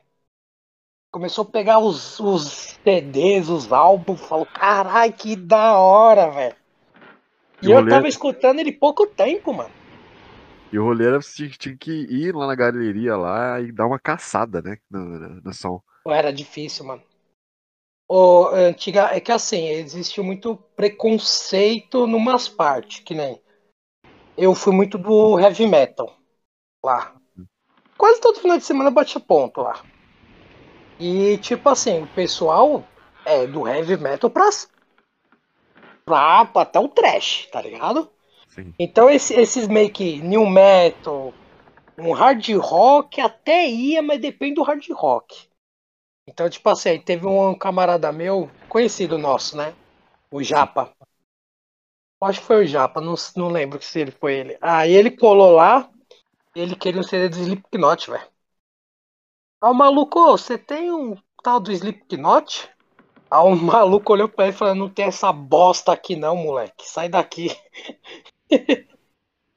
Começou 1.12 1.44
a 1.44 1.48
pegar 1.50 1.80
os, 1.80 2.20
os 2.20 2.78
CDs, 2.84 3.50
os 3.50 3.72
álbuns. 3.72 4.20
Falou, 4.20 4.46
carai, 4.46 5.14
que 5.14 5.36
da 5.36 5.78
hora, 5.78 6.30
velho. 6.30 6.57
E 7.62 7.68
E 7.68 7.72
eu 7.72 7.76
rolê- 7.76 7.92
tava 7.92 8.08
escutando 8.08 8.60
ele 8.60 8.72
pouco 8.72 9.08
tempo, 9.08 9.54
mano. 9.54 9.72
E 10.72 10.78
o 10.78 10.84
rolê 10.84 11.06
era 11.08 11.22
você 11.22 11.50
tinha 11.50 11.78
que 11.78 11.92
ir 11.92 12.36
lá 12.36 12.46
na 12.48 12.56
galeria 12.56 13.16
lá 13.16 13.60
e 13.62 13.72
dar 13.72 13.88
uma 13.88 14.00
caçada, 14.00 14.62
né? 14.62 14.78
No, 14.90 15.00
no, 15.00 15.42
no 15.42 15.54
som. 15.54 15.82
Era 16.08 16.32
difícil, 16.32 16.86
mano. 16.86 17.04
O, 18.10 18.48
antiga, 18.48 19.10
é 19.14 19.20
que 19.20 19.32
assim, 19.32 19.68
existe 19.68 20.22
muito 20.22 20.56
preconceito 20.76 22.08
numas 22.08 22.48
partes, 22.48 23.00
que 23.02 23.14
nem. 23.14 23.42
Eu 24.38 24.56
fui 24.56 24.74
muito 24.74 24.98
do 24.98 25.40
heavy 25.40 25.68
metal 25.68 26.16
lá. 26.84 27.16
Quase 27.98 28.22
todo 28.22 28.40
final 28.40 28.58
de 28.58 28.66
semana 28.66 28.92
batia 28.92 29.20
ponto 29.22 29.62
lá. 29.62 29.84
E 31.00 31.38
tipo 31.38 31.70
assim, 31.70 32.04
o 32.04 32.08
pessoal 32.08 32.84
é 33.26 33.46
do 33.46 33.68
heavy 33.68 33.98
metal 33.98 34.30
pra, 34.30 34.50
pra 36.08 36.62
até 36.62 36.80
o 36.80 36.88
trash, 36.88 37.48
tá 37.52 37.62
ligado? 37.62 38.10
Sim. 38.48 38.74
Então 38.80 39.10
esse- 39.10 39.34
esses 39.36 39.68
meio 39.68 39.92
que 39.92 40.22
new 40.22 40.46
metal, 40.48 41.34
um 41.98 42.14
hard 42.14 42.48
rock 42.58 43.22
até 43.22 43.68
ia, 43.70 44.02
mas 44.02 44.22
depende 44.22 44.56
do 44.56 44.64
hard 44.64 44.86
rock. 44.92 45.48
Então, 46.28 46.50
tipo 46.50 46.70
assim, 46.70 47.00
teve 47.00 47.28
um 47.28 47.56
camarada 47.58 48.12
meu, 48.12 48.50
conhecido 48.70 49.18
nosso, 49.18 49.58
né? 49.58 49.74
O 50.32 50.44
Japa. 50.44 50.94
Acho 52.22 52.40
que 52.42 52.46
foi 52.46 52.64
o 52.64 52.68
Japa, 52.68 53.02
não, 53.02 53.16
não 53.36 53.48
lembro 53.50 53.82
se 53.82 54.00
ele 54.00 54.12
foi 54.12 54.36
ele. 54.36 54.58
Aí 54.62 54.92
ele 54.94 55.10
colou 55.12 55.52
lá, 55.52 55.90
ele 56.56 56.76
queria 56.76 57.02
um 57.02 57.04
CD 57.04 57.30
do 57.30 57.38
Slipknot, 57.38 58.12
velho. 58.12 58.28
Aí 59.62 59.70
o 59.70 59.74
maluco, 59.74 60.20
"Ô, 60.20 60.32
você 60.38 60.58
tem 60.58 60.92
um 60.92 61.16
tal 61.44 61.60
do 61.60 61.72
Slipknot? 61.72 62.70
Aí 63.30 63.40
o 63.40 63.56
maluco 63.56 64.14
olhou 64.14 64.30
pra 64.30 64.46
ele 64.46 64.54
e 64.54 64.58
falou, 64.58 64.76
não 64.76 64.90
tem 64.90 65.06
essa 65.06 65.32
bosta 65.32 65.92
aqui 65.92 66.16
não, 66.16 66.36
moleque. 66.36 66.88
Sai 66.88 67.10
daqui. 67.10 67.56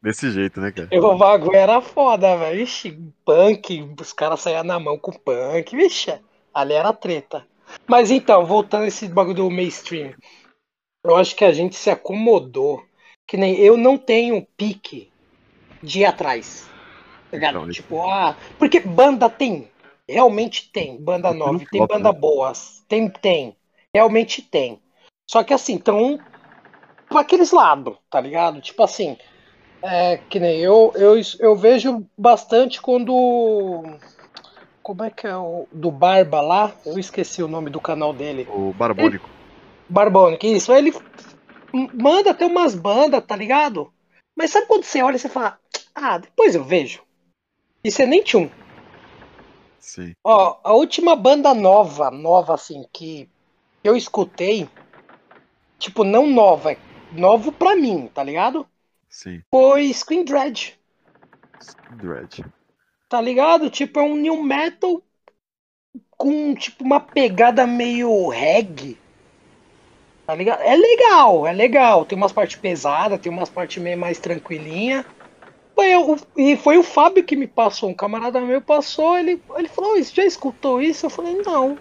Desse 0.03 0.31
jeito, 0.31 0.61
né, 0.61 0.73
cara? 0.73 0.89
E 0.91 0.99
o 0.99 1.17
bagulho 1.17 1.57
era 1.57 1.81
foda, 1.83 2.37
velho. 2.37 2.62
Ixi, 2.62 2.99
punk, 3.25 3.95
os 4.00 4.12
caras 4.12 4.41
saíam 4.41 4.65
na 4.65 4.81
mão 4.81 4.99
com 4.99 5.12
punk, 5.12 5.77
vixe, 5.77 6.19
ali 6.55 6.73
era 6.73 6.93
treta. 6.93 7.47
Mas 7.87 8.11
então, 8.11 8.47
voltando 8.47 8.85
a 8.85 8.89
esse 8.89 9.07
bagulho 9.09 9.37
do 9.37 9.50
mainstream, 9.50 10.15
eu 11.05 11.17
acho 11.17 11.37
que 11.37 11.45
a 11.45 11.53
gente 11.53 11.77
se 11.77 11.91
acomodou. 11.91 12.83
Que 13.27 13.37
nem 13.37 13.57
eu 13.59 13.77
não 13.77 13.97
tenho 13.97 14.45
pique 14.57 15.12
de 15.83 16.00
ir 16.00 16.05
atrás. 16.05 16.69
Tá 17.31 17.37
ligado? 17.37 17.59
Então, 17.59 17.71
tipo, 17.71 18.03
ah, 18.03 18.37
porque 18.59 18.81
banda 18.81 19.31
tem. 19.31 19.69
Realmente 20.09 20.69
tem. 20.73 20.97
Banda 20.97 21.33
nova, 21.33 21.65
tem 21.71 21.87
banda 21.87 22.12
né? 22.12 22.19
boas. 22.19 22.85
Tem, 22.89 23.09
tem. 23.09 23.57
Realmente 23.94 24.42
tem. 24.42 24.80
Só 25.28 25.42
que 25.42 25.54
assim, 25.54 25.75
então, 25.75 26.18
pra 27.09 27.20
aqueles 27.20 27.50
lados, 27.52 27.97
tá 28.11 28.20
ligado? 28.20 28.61
Tipo 28.61 28.82
assim, 28.82 29.16
é, 29.82 30.16
que 30.16 30.38
nem 30.38 30.59
eu, 30.61 30.92
eu, 30.94 31.20
eu 31.38 31.56
vejo 31.56 32.06
bastante 32.16 32.80
quando. 32.80 33.82
Como 34.82 35.04
é 35.04 35.11
que 35.11 35.26
é 35.26 35.37
o. 35.37 35.66
Do 35.73 35.90
Barba 35.90 36.40
lá? 36.40 36.73
Eu 36.85 36.99
esqueci 36.99 37.42
o 37.42 37.49
nome 37.49 37.70
do 37.70 37.80
canal 37.80 38.12
dele. 38.12 38.49
O 38.50 38.73
Barbônico. 38.73 39.28
Barbônico, 39.88 40.47
isso. 40.47 40.73
Ele 40.73 40.92
manda 41.94 42.30
até 42.30 42.47
umas 42.47 42.75
bandas, 42.75 43.25
tá 43.25 43.37
ligado? 43.37 43.92
Mas 44.37 44.50
sabe 44.50 44.66
quando 44.66 44.85
você 44.85 45.02
olha 45.02 45.16
e 45.16 45.18
você 45.18 45.28
fala, 45.28 45.59
ah, 45.94 46.18
depois 46.18 46.54
eu 46.54 46.64
vejo. 46.64 47.02
E 47.82 47.90
você 47.90 48.06
nem 48.06 48.23
tinha 48.23 48.42
um. 48.42 48.50
Sim. 49.78 50.14
Ó, 50.25 50.59
a 50.62 50.73
última 50.73 51.16
banda 51.16 51.54
nova, 51.54 52.11
nova 52.11 52.54
assim, 52.54 52.85
que 52.92 53.28
eu 53.83 53.97
escutei, 53.97 54.69
tipo, 55.79 56.05
não 56.05 56.27
nova, 56.27 56.73
é 56.73 56.79
novo 57.13 57.51
pra 57.53 57.75
mim, 57.75 58.09
tá 58.13 58.23
ligado? 58.23 58.67
Sim. 59.09 59.43
Foi 59.51 59.93
Screen 59.93 60.25
Dread. 60.25 60.79
Dread. 61.97 62.45
Tá 63.09 63.21
ligado? 63.21 63.69
Tipo, 63.71 64.01
é 64.01 64.03
um 64.03 64.17
new 64.17 64.43
metal 64.43 65.03
com 66.17 66.55
tipo 66.55 66.85
uma 66.85 67.01
pegada 67.01 67.67
meio 67.67 68.29
reggae. 68.29 68.99
Tá 70.27 70.35
ligado? 70.35 70.61
É 70.61 70.77
legal, 70.77 71.47
é 71.47 71.53
legal. 71.53 72.05
Tem 72.05 72.17
umas 72.17 72.31
partes 72.31 72.57
pesadas, 72.57 73.19
tem 73.19 73.33
umas 73.33 73.51
partes 73.51 73.83
meio 73.83 73.99
mais 73.99 74.19
tranquilinha. 74.19 75.05
Foi 75.75 75.97
o, 75.97 76.17
e 76.37 76.57
foi 76.57 76.79
o 76.79 76.83
Fábio 76.83 77.25
que 77.25 77.35
me 77.35 77.47
passou, 77.47 77.89
um 77.89 77.95
camarada 77.95 78.41
meu 78.41 78.61
passou, 78.61 79.19
ele, 79.19 79.43
ele 79.57 79.69
falou, 79.69 79.95
"Ô, 79.95 79.97
você 79.97 80.15
já 80.15 80.25
escutou 80.25 80.81
isso? 80.81 81.07
Eu 81.07 81.11
falei, 81.11 81.35
não. 81.45 81.79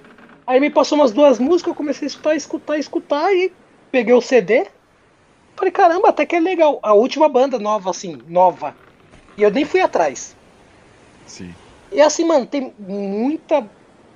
Aí 0.49 0.59
me 0.59 0.71
passou 0.71 0.97
umas 0.97 1.11
duas 1.11 1.37
músicas, 1.37 1.69
eu 1.69 1.75
comecei 1.75 2.07
a 2.07 2.09
escutar, 2.09 2.35
escutar, 2.35 2.79
escutar, 2.79 3.31
e 3.31 3.53
peguei 3.91 4.15
o 4.15 4.19
CD. 4.19 4.65
Falei, 5.55 5.71
caramba, 5.71 6.09
até 6.09 6.25
que 6.25 6.35
é 6.35 6.39
legal. 6.39 6.79
A 6.81 6.91
última 6.91 7.29
banda 7.29 7.59
nova, 7.59 7.91
assim, 7.91 8.19
nova. 8.27 8.75
E 9.37 9.43
eu 9.43 9.51
nem 9.51 9.63
fui 9.63 9.79
atrás. 9.79 10.35
Sim. 11.27 11.53
E 11.91 12.01
assim, 12.01 12.25
mano, 12.25 12.47
tem 12.47 12.73
muita 12.79 13.69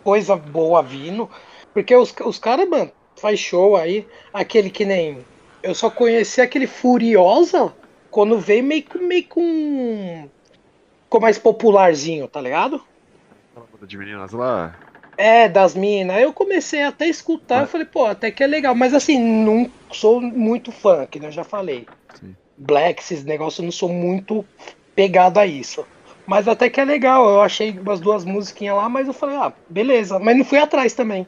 coisa 0.03 0.35
boa 0.35 0.81
vindo. 0.81 1.29
Porque 1.71 1.95
os, 1.95 2.11
os 2.25 2.39
caras, 2.39 2.67
mano, 2.67 2.91
faz 3.15 3.39
show 3.39 3.75
aí. 3.75 4.07
Aquele 4.33 4.71
que 4.71 4.85
nem. 4.85 5.23
Eu 5.61 5.75
só 5.75 5.91
conheci 5.91 6.41
aquele 6.41 6.65
Furiosa 6.65 7.71
quando 8.09 8.39
veio 8.39 8.63
meio, 8.63 8.83
meio 9.01 9.27
com. 9.27 10.27
Ficou 11.03 11.21
mais 11.21 11.37
popularzinho, 11.37 12.27
tá 12.27 12.41
ligado? 12.41 12.83
Aquela 13.51 13.67
banda 13.71 13.85
de 13.85 13.97
meninas 13.99 14.31
lá. 14.31 14.75
É, 15.17 15.47
das 15.47 15.75
minas. 15.75 16.17
Aí 16.17 16.23
eu 16.23 16.33
comecei 16.33 16.83
até 16.83 17.05
a 17.05 17.09
escutar, 17.09 17.61
eu 17.61 17.67
falei, 17.67 17.85
pô, 17.85 18.05
até 18.05 18.31
que 18.31 18.43
é 18.43 18.47
legal. 18.47 18.73
Mas 18.73 18.93
assim, 18.93 19.19
não 19.19 19.69
sou 19.91 20.19
muito 20.19 20.71
fã, 20.71 21.05
que 21.05 21.19
nem 21.19 21.27
eu 21.27 21.33
já 21.33 21.43
falei. 21.43 21.85
Sim. 22.19 22.35
Black, 22.57 23.01
esses 23.01 23.23
negócios, 23.23 23.59
eu 23.59 23.65
não 23.65 23.71
sou 23.71 23.89
muito 23.89 24.45
pegado 24.95 25.39
a 25.39 25.45
isso. 25.45 25.85
Mas 26.25 26.47
até 26.47 26.69
que 26.69 26.79
é 26.79 26.85
legal, 26.85 27.27
eu 27.27 27.41
achei 27.41 27.71
umas 27.71 27.99
duas 27.99 28.23
musiquinhas 28.23 28.77
lá, 28.77 28.87
mas 28.87 29.07
eu 29.07 29.13
falei, 29.13 29.35
ah, 29.35 29.53
beleza. 29.69 30.17
Mas 30.19 30.37
não 30.37 30.45
fui 30.45 30.57
atrás 30.57 30.93
também. 30.93 31.27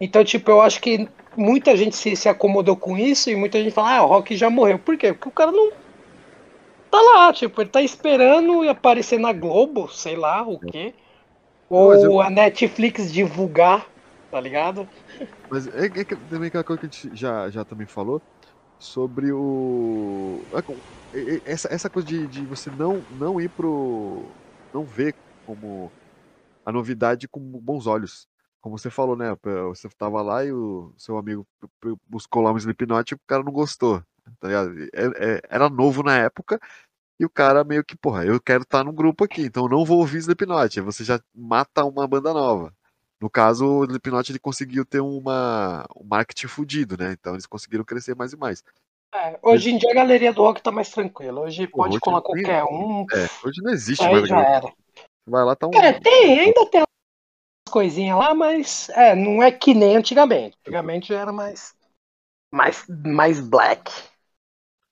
Então, 0.00 0.24
tipo, 0.24 0.50
eu 0.50 0.60
acho 0.62 0.80
que 0.80 1.06
muita 1.36 1.76
gente 1.76 1.94
se, 1.94 2.16
se 2.16 2.28
acomodou 2.28 2.76
com 2.76 2.96
isso 2.96 3.30
e 3.30 3.36
muita 3.36 3.62
gente 3.62 3.72
fala, 3.72 3.96
ah, 3.96 4.02
o 4.02 4.06
Rock 4.06 4.34
já 4.36 4.48
morreu. 4.48 4.78
Por 4.78 4.96
quê? 4.96 5.12
Porque 5.12 5.28
o 5.28 5.32
cara 5.32 5.52
não. 5.52 5.70
Tá 6.90 7.00
lá, 7.00 7.32
tipo, 7.32 7.60
ele 7.60 7.70
tá 7.70 7.82
esperando 7.82 8.68
aparecer 8.68 9.18
na 9.18 9.32
Globo, 9.32 9.88
sei 9.88 10.16
lá 10.16 10.42
o 10.42 10.58
quê. 10.58 10.94
Ou 11.70 11.94
eu- 11.94 12.20
a 12.20 12.28
Netflix 12.30 13.12
divulgar, 13.12 13.88
tá 14.30 14.40
ligado? 14.40 14.88
Mas 15.48 15.66
é, 15.68 15.86
é 15.86 16.04
também 16.04 16.48
aquela 16.48 16.64
coisa 16.64 16.78
que 16.80 16.86
a 16.86 16.88
gente 16.90 17.16
já, 17.16 17.50
já 17.50 17.64
também 17.64 17.86
falou 17.86 18.22
sobre 18.78 19.32
o. 19.32 20.48
é 21.14 21.18
é- 21.20 21.36
é- 21.38 21.42
Essa, 21.44 21.68
essa 21.72 21.90
coisa 21.90 22.06
de, 22.08 22.28
de 22.28 22.46
você 22.46 22.70
não, 22.70 23.06
não 23.10 23.40
ir 23.40 23.50
pro. 23.50 24.36
não 24.72 24.86
ver 24.86 25.16
como 25.44 25.94
a 26.64 26.72
novidade 26.72 27.28
com 27.28 27.40
bons 27.40 27.86
olhos. 27.86 28.28
Como 28.60 28.78
você 28.78 28.90
falou, 28.90 29.16
né? 29.16 29.26
Você 29.70 29.88
tava 29.98 30.22
lá 30.22 30.44
e 30.44 30.52
o 30.52 30.94
seu 30.98 31.18
amigo 31.18 31.46
buscou 32.08 32.42
lá 32.42 32.52
um 32.52 32.58
Slipknot 32.58 33.12
e 33.12 33.16
o 33.16 33.20
cara 33.26 33.42
não 33.44 33.52
gostou. 33.52 34.02
Tá 34.40 34.48
ligado? 34.48 34.72
É- 34.94 35.36
é- 35.38 35.42
Era 35.50 35.68
novo 35.70 36.02
na 36.02 36.16
época 36.18 36.58
e 37.20 37.24
o 37.26 37.28
cara 37.28 37.62
meio 37.62 37.84
que, 37.84 37.94
porra, 37.94 38.24
eu 38.24 38.40
quero 38.40 38.62
estar 38.62 38.82
num 38.82 38.94
grupo 38.94 39.24
aqui, 39.24 39.42
então 39.42 39.68
não 39.68 39.84
vou 39.84 39.98
ouvir 39.98 40.16
Slipknot. 40.16 40.80
Você 40.80 41.04
já 41.04 41.20
mata 41.34 41.84
uma 41.84 42.08
banda 42.08 42.32
nova. 42.32 42.72
No 43.20 43.28
caso, 43.28 43.66
o 43.66 43.84
Slipknot 43.84 44.32
ele 44.32 44.38
conseguiu 44.38 44.86
ter 44.86 45.00
uma, 45.00 45.84
um 45.94 46.06
marketing 46.06 46.46
fudido, 46.46 46.96
né? 46.96 47.12
Então 47.12 47.34
eles 47.34 47.44
conseguiram 47.44 47.84
crescer 47.84 48.16
mais 48.16 48.32
e 48.32 48.38
mais. 48.38 48.64
É, 49.14 49.38
hoje 49.42 49.70
em 49.70 49.76
dia 49.76 49.90
a 49.90 49.94
galeria 49.94 50.32
do 50.32 50.40
rock 50.40 50.62
tá 50.62 50.72
mais 50.72 50.88
tranquila. 50.88 51.42
Hoje 51.42 51.66
Pô, 51.66 51.78
pode 51.78 51.90
hoje 51.90 52.00
colar 52.00 52.22
nem- 52.22 52.24
qualquer 52.24 52.64
um. 52.64 53.04
É, 53.12 53.28
hoje 53.46 53.60
não 53.62 53.70
existe 53.70 54.02
Aí 54.02 54.14
mais. 54.14 54.26
já 54.26 54.40
era. 54.40 54.72
Vai 55.26 55.44
lá, 55.44 55.54
tá 55.54 55.66
um. 55.66 55.74
É, 55.74 55.92
tem, 56.00 56.40
ainda 56.40 56.70
tem 56.70 56.80
umas 56.80 57.70
coisinhas 57.70 58.18
lá, 58.18 58.34
mas 58.34 58.88
é, 58.90 59.14
não 59.14 59.42
é 59.42 59.52
que 59.52 59.74
nem 59.74 59.96
antigamente. 59.96 60.56
Antigamente 60.60 61.08
já 61.08 61.20
era 61.20 61.32
mais. 61.32 61.74
Mais, 62.50 62.86
mais 62.88 63.40
black. 63.40 63.92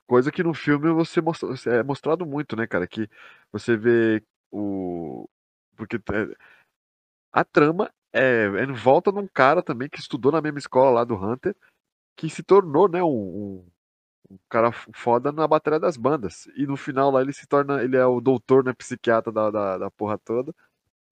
Coisa 0.09 0.33
que 0.33 0.43
no 0.43 0.55
filme 0.55 0.91
você 0.93 1.21
mostra, 1.21 1.51
é 1.67 1.83
mostrado 1.83 2.25
muito, 2.27 2.57
né, 2.57 2.67
cara? 2.67 2.87
Que 2.89 3.09
você 3.53 3.77
vê 3.77 4.25
o. 4.51 5.29
Porque 5.77 5.97
é, 5.97 6.37
a 7.33 7.45
trama 7.45 7.91
é, 8.13 8.45
é 8.47 8.65
em 8.65 8.73
volta 8.73 9.13
de 9.13 9.19
um 9.19 9.29
cara 9.29 9.63
também 9.63 9.89
que 9.89 9.99
estudou 10.01 10.33
na 10.33 10.41
mesma 10.41 10.59
escola 10.59 10.91
lá 10.91 11.05
do 11.05 11.15
Hunter, 11.15 11.55
que 12.17 12.31
se 12.31 12.43
tornou, 12.45 12.89
né, 12.89 13.03
um, 13.05 13.09
um- 14.31 14.39
cara 14.51 14.73
foda 14.73 15.33
na 15.33 15.47
bateria 15.49 15.81
das 15.81 15.97
bandas. 15.97 16.47
E 16.57 16.67
no 16.67 16.77
final 16.77 17.11
lá 17.13 17.23
ele 17.23 17.33
se 17.33 17.47
torna. 17.47 17.83
Ele 17.83 17.97
é 17.97 18.07
o 18.07 18.21
doutor, 18.21 18.65
né, 18.65 18.73
psiquiatra 18.75 19.33
da, 19.33 19.51
da, 19.51 19.79
da 19.79 19.91
porra 19.93 20.19
toda. 20.19 20.55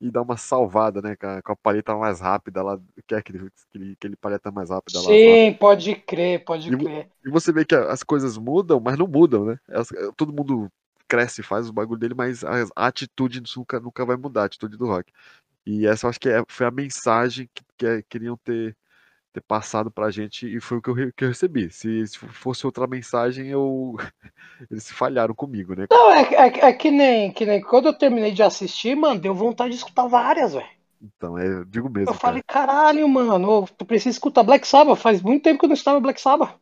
E 0.01 0.11
dá 0.11 0.23
uma 0.23 0.37
salvada, 0.37 1.01
né, 1.03 1.17
com 1.17 1.27
a, 1.27 1.43
com 1.43 1.53
a 1.53 1.57
palheta 1.57 1.95
mais 1.97 2.21
rápida 2.21 2.63
lá. 2.63 2.79
Que 3.07 3.15
é 3.15 3.19
aquele, 3.19 3.51
aquele, 3.71 3.93
aquele 3.93 4.17
palheta 4.17 4.51
mais 4.51 4.71
rápida 4.71 5.01
lá. 5.01 5.11
Sim, 5.11 5.53
pode 5.55 5.95
crer, 5.97 6.45
pode 6.45 6.71
E 6.71 6.77
crer. 6.77 7.09
E 7.25 7.31
você 7.31 7.53
vê 7.53 7.65
que 7.65 7.75
as 7.75 8.03
coisas 8.05 8.39
mudam, 8.39 8.81
mas 8.81 8.97
não 8.99 9.07
mudam, 9.09 9.45
né? 9.47 9.59
Elas- 9.69 9.89
todo 10.17 10.33
mundo 10.33 10.71
cresce, 11.09 11.43
faz 11.43 11.69
o 11.69 11.73
bagulho 11.73 11.99
dele, 11.99 12.15
mas 12.15 12.45
a, 12.45 12.51
a 12.77 12.87
atitude 12.87 13.43
nunca, 13.57 13.81
nunca 13.81 14.05
vai 14.05 14.17
mudar, 14.17 14.43
a 14.43 14.45
atitude 14.47 14.77
do 14.77 14.87
rock. 14.87 15.13
E 15.67 15.87
essa 15.87 16.07
eu 16.07 16.11
acho 16.11 16.21
que 16.21 16.29
é- 16.31 16.45
foi 16.49 16.67
a 16.67 16.71
mensagem 16.73 17.49
que, 17.55 17.65
que 17.79 17.87
é- 17.87 18.03
queriam 18.05 18.37
ter, 18.39 18.77
ter 19.37 19.43
passado 19.43 19.91
pra 19.91 20.11
gente 20.11 20.47
e 20.47 20.61
foi 20.61 20.79
o 20.79 20.83
que 20.83 20.91
eu, 20.91 21.13
que 21.13 21.25
eu 21.25 21.29
recebi. 21.29 21.71
Se, 21.71 22.07
se 22.07 22.19
fosse 22.19 22.67
outra 22.67 22.87
mensagem, 22.87 23.49
eu 23.49 23.97
eles 24.71 24.91
falharam 24.91 25.35
comigo, 25.35 25.75
né? 25.77 25.87
Não, 25.91 26.11
é, 26.13 26.23
é- 26.35 26.67
é 26.69 26.73
que, 26.73 26.91
nem, 26.93 27.33
que 27.33 27.45
nem 27.47 27.61
quando 27.61 27.87
eu 27.87 27.93
terminei 27.99 28.31
de 28.33 28.43
assistir, 28.43 28.95
mano, 28.97 29.21
deu 29.21 29.35
vontade 29.35 29.71
de 29.71 29.77
escutar 29.79 30.07
várias, 30.07 30.55
velho. 30.55 30.67
Então, 31.01 31.39
é, 31.39 31.47
eu 31.47 31.65
digo 31.65 31.89
mesmo, 31.91 32.09
Eu 32.09 32.15
cara. 32.19 32.39
falei, 32.39 32.43
caralho, 32.43 33.07
mano, 33.09 33.49
ô, 33.51 33.67
tu 33.67 33.85
precisa 33.85 34.11
escutar 34.11 34.43
Black 34.43 34.67
Sabbath. 34.67 34.99
Faz 34.99 35.21
muito 35.23 35.43
tempo 35.43 35.59
que 35.59 35.65
eu 35.67 35.69
não 35.69 35.75
estava 35.75 36.01
Black 36.01 36.21
Sabbath. 36.21 36.59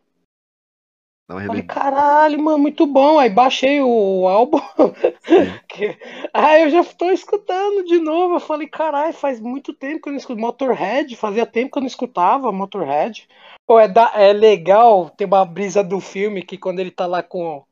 Dá 1.26 1.36
uma 1.36 1.46
Falei, 1.46 1.62
caralho, 1.62 2.42
mano, 2.42 2.58
muito 2.58 2.86
bom. 2.86 3.18
Aí 3.18 3.30
baixei 3.30 3.80
o 3.80 4.28
álbum. 4.28 4.58
Que- 5.68 5.98
Aí 6.32 6.62
eu 6.62 6.70
já 6.70 6.80
estou 6.80 7.10
escutando 7.10 7.84
de 7.84 7.98
novo. 7.98 8.34
Eu 8.36 8.40
falei, 8.40 8.68
caralho, 8.68 9.12
faz 9.12 9.40
muito 9.40 9.72
tempo 9.72 10.02
que 10.02 10.08
eu 10.08 10.12
não 10.12 10.18
escuto. 10.18 10.38
Motorhead, 10.40 11.16
fazia 11.16 11.46
tempo 11.46 11.72
que 11.72 11.78
eu 11.78 11.80
não 11.80 11.86
escutava 11.88 12.52
Motorhead. 12.52 13.26
Pô, 13.66 13.80
é, 13.80 13.88
da- 13.88 14.12
é 14.14 14.32
legal 14.32 15.08
ter 15.10 15.24
uma 15.24 15.44
brisa 15.44 15.82
do 15.82 15.98
filme 16.00 16.42
que 16.44 16.58
quando 16.58 16.80
ele 16.80 16.90
tá 16.90 17.06
lá 17.06 17.22
com, 17.22 17.64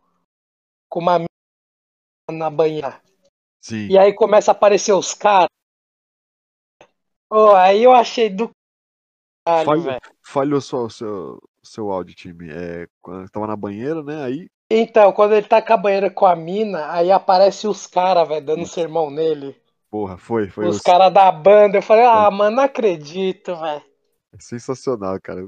com 0.88 1.01
uma 1.01 1.25
na 2.31 2.49
banheira. 2.51 3.01
Sim. 3.61 3.88
E 3.88 3.99
aí 3.99 4.15
começa 4.15 4.51
a 4.51 4.53
aparecer 4.53 4.93
os 4.93 5.12
caras. 5.12 5.49
Pô, 7.29 7.55
aí 7.55 7.83
eu 7.83 7.93
achei 7.93 8.29
do 8.31 8.51
caralho, 9.47 9.83
Falhou, 9.83 9.99
falhou 10.27 10.61
só 10.61 10.85
o 10.85 10.91
seu, 10.91 11.38
seu 11.62 11.90
áudio, 11.90 12.14
time. 12.14 12.51
É, 12.51 12.88
quando 13.01 13.22
eu 13.22 13.31
tava 13.31 13.46
na 13.46 13.57
banheira, 13.57 14.03
né? 14.03 14.25
Aí 14.25 14.48
Então, 14.70 15.12
quando 15.12 15.35
ele 15.35 15.46
tá 15.46 15.61
com 15.62 15.72
a 15.72 15.77
banheira 15.77 16.11
com 16.11 16.27
a 16.27 16.35
mina, 16.37 16.90
aí 16.92 17.11
aparece 17.11 17.66
os 17.68 17.87
caras, 17.87 18.27
velho, 18.29 18.44
dando 18.44 18.62
Isso. 18.62 18.75
sermão 18.75 19.11
nele. 19.11 19.57
Porra, 19.90 20.16
foi, 20.16 20.48
foi 20.48 20.66
os 20.66 20.77
os- 20.77 20.83
caras 20.83 21.12
da 21.12 21.31
banda. 21.31 21.79
Eu 21.79 21.83
falei, 21.83 22.05
ah, 22.05 22.31
mano, 22.31 22.57
não 22.57 22.62
acredito, 22.64 23.55
velho. 23.57 23.83
é 24.35 24.38
sensacional, 24.40 25.20
cara. 25.22 25.42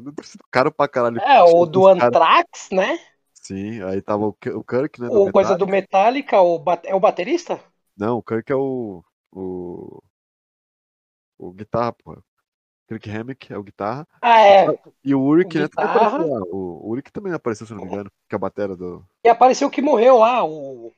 Caro 0.51 0.71
pra 0.71 0.87
caralho. 0.87 1.19
É, 1.21 1.43
o 1.43 1.65
do 1.65 1.81
Os 1.91 1.99
cara- 1.99 2.07
Anthrax, 2.09 2.69
né? 2.71 2.99
Sim, 3.33 3.83
aí 3.83 4.01
tava 4.03 4.25
o, 4.25 4.29
o 4.29 4.65
Kirk, 4.65 5.01
né? 5.01 5.09
O 5.11 5.31
coisa 5.33 5.57
do 5.57 5.67
Metallica. 5.67 6.37
Metallica, 6.37 6.41
o 6.41 6.59
bate- 6.59 6.89
é 6.89 6.95
o 6.95 7.01
baterista? 7.01 7.61
Não, 7.97 8.19
o 8.19 8.23
Kirk 8.23 8.51
é 8.53 8.55
o. 8.57 9.03
O, 9.33 10.01
o 11.39 11.53
guitarra, 11.53 11.93
porra. 11.93 12.23
Kirk 12.87 13.11
Hammett 13.11 13.53
é 13.53 13.57
o 13.59 13.63
guitarra. 13.63 14.07
Ah, 14.21 14.41
é. 14.41 14.67
E 15.03 15.15
o 15.15 15.21
O 15.23 15.37
né, 15.37 15.69
também 15.69 15.91
apareceu 15.91 16.29
lá. 16.29 16.41
O, 16.53 17.01
também 17.13 17.33
apareceu, 17.33 17.67
se 17.67 17.73
não 17.75 17.81
me 17.85 17.87
engano. 17.93 18.11
Que 18.29 18.35
é 18.35 18.37
a 18.37 18.39
batera 18.39 18.77
do. 18.77 19.05
E 19.25 19.29
apareceu 19.29 19.71
que 19.71 19.81
morreu 19.81 20.19
lá, 20.19 20.45
o. 20.45 20.93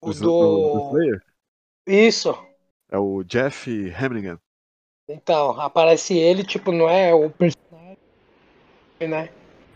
O 0.00 0.12
do- 0.12 0.20
do. 0.20 0.88
Slayer. 0.90 1.22
Isso. 1.86 2.36
É 2.90 2.98
o 2.98 3.22
Jeff 3.24 3.70
Hamlingham. 3.92 4.38
Então, 5.08 5.60
aparece 5.60 6.16
ele, 6.16 6.42
tipo, 6.42 6.72
não 6.72 6.88
é 6.88 7.14
o 7.14 7.30
personagem, 7.30 7.96
né? 9.00 9.28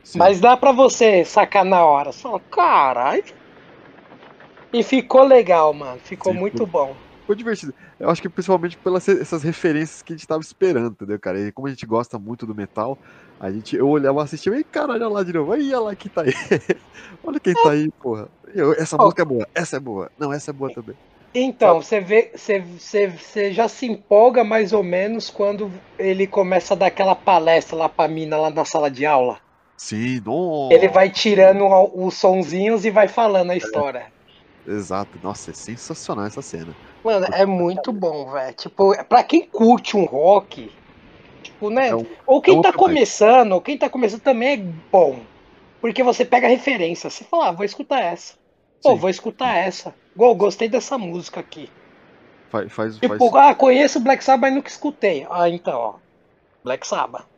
Sim. 0.02 0.18
Mas 0.18 0.40
dá 0.40 0.56
pra 0.56 0.72
você 0.72 1.24
sacar 1.24 1.64
na 1.64 1.84
hora. 1.84 2.10
Só, 2.12 2.38
caralho. 2.38 3.22
E 4.72 4.82
ficou 4.82 5.22
legal, 5.24 5.72
mano. 5.72 6.00
Ficou 6.00 6.32
Sim, 6.32 6.38
muito 6.38 6.64
ficou- 6.64 6.86
bom. 6.86 6.96
Ficou 7.30 7.36
divertido. 7.36 7.72
Eu 7.98 8.10
acho 8.10 8.20
que 8.20 8.28
principalmente 8.28 8.76
pelas 8.78 9.06
essas 9.08 9.44
referências 9.44 10.02
que 10.02 10.12
a 10.12 10.16
gente 10.16 10.26
tava 10.26 10.40
esperando, 10.40 10.92
entendeu, 10.92 11.18
cara? 11.20 11.38
E 11.38 11.52
como 11.52 11.68
a 11.68 11.70
gente 11.70 11.86
gosta 11.86 12.18
muito 12.18 12.44
do 12.44 12.56
metal, 12.56 12.98
a 13.38 13.52
gente, 13.52 13.76
eu 13.76 13.88
olhava, 13.88 14.22
assistia, 14.22 14.52
e 14.58 14.64
caralho, 14.64 15.04
olha 15.04 15.14
lá 15.14 15.22
de 15.22 15.32
novo, 15.32 15.52
aí 15.52 15.68
olha 15.68 15.80
lá 15.80 15.96
quem 15.96 16.10
tá 16.10 16.22
aí. 16.22 16.32
olha 17.22 17.38
quem 17.38 17.54
tá 17.54 17.70
aí, 17.70 17.88
porra. 18.00 18.28
Eu- 18.52 18.72
essa 18.72 18.96
Ó. 18.96 19.04
música 19.04 19.22
é 19.22 19.24
boa, 19.24 19.46
essa 19.54 19.76
é 19.76 19.80
boa. 19.80 20.10
Não, 20.18 20.32
essa 20.32 20.50
é 20.50 20.54
boa 20.54 20.72
também. 20.74 20.96
Então, 21.32 21.80
você 21.80 22.00
vê, 22.00 22.32
você, 22.34 22.58
você, 22.58 23.06
você 23.06 23.52
já 23.52 23.68
se 23.68 23.86
empolga 23.86 24.42
mais 24.42 24.72
ou 24.72 24.82
menos 24.82 25.30
quando 25.30 25.70
ele 26.00 26.26
começa 26.26 26.74
a 26.74 26.76
dar 26.76 26.86
aquela 26.86 27.14
palestra 27.14 27.76
lá 27.76 27.88
pra 27.88 28.08
mina 28.08 28.36
lá 28.36 28.50
na 28.50 28.64
sala 28.64 28.90
de 28.90 29.06
aula. 29.06 29.38
Sim, 29.76 30.20
não. 30.26 30.68
Ele 30.72 30.88
vai 30.88 31.08
tirando 31.08 31.64
os 31.94 32.14
sonzinhos 32.14 32.84
e 32.84 32.90
vai 32.90 33.06
falando 33.06 33.52
a 33.52 33.56
história. 33.56 34.10
Exato, 34.66 35.18
nossa, 35.22 35.50
é 35.50 35.54
sensacional 35.54 36.26
essa 36.26 36.42
cena. 36.42 36.76
Mano, 37.04 37.26
é 37.32 37.46
muito 37.46 37.92
bom, 37.92 38.30
velho. 38.30 38.54
Tipo, 38.54 39.04
pra 39.04 39.22
quem 39.22 39.48
curte 39.48 39.96
um 39.96 40.04
rock, 40.04 40.70
tipo, 41.42 41.70
né? 41.70 41.88
É 41.88 41.96
um- 41.96 42.06
ou 42.26 42.40
quem 42.40 42.58
é 42.58 42.62
tá 42.62 42.72
começando, 42.72 43.52
ou 43.52 43.60
quem 43.60 43.78
tá 43.78 43.88
começando 43.88 44.22
também 44.22 44.48
é 44.52 44.56
bom. 44.92 45.18
Porque 45.80 46.02
você 46.02 46.24
pega 46.24 46.46
a 46.46 46.50
referência, 46.50 47.08
você 47.08 47.24
fala, 47.24 47.48
ah, 47.48 47.52
vou 47.52 47.64
escutar 47.64 48.00
essa. 48.00 48.34
Pô, 48.82 48.90
Sim. 48.90 48.96
vou 48.96 49.10
escutar 49.10 49.56
essa. 49.56 49.94
Gol, 50.14 50.34
gostei 50.34 50.68
dessa 50.68 50.98
música 50.98 51.40
aqui. 51.40 51.68
Faz, 52.50 52.72
faz, 52.72 52.96
Tipo, 52.96 53.16
faz- 53.30 53.34
ah, 53.34 53.54
conheço 53.54 54.00
Black 54.00 54.22
Sabbath, 54.22 54.42
mas 54.42 54.54
nunca 54.54 54.68
escutei. 54.68 55.26
Ah, 55.30 55.48
então, 55.48 55.78
ó. 55.78 55.94
Black 56.62 56.86
Sabbath. 56.86 57.29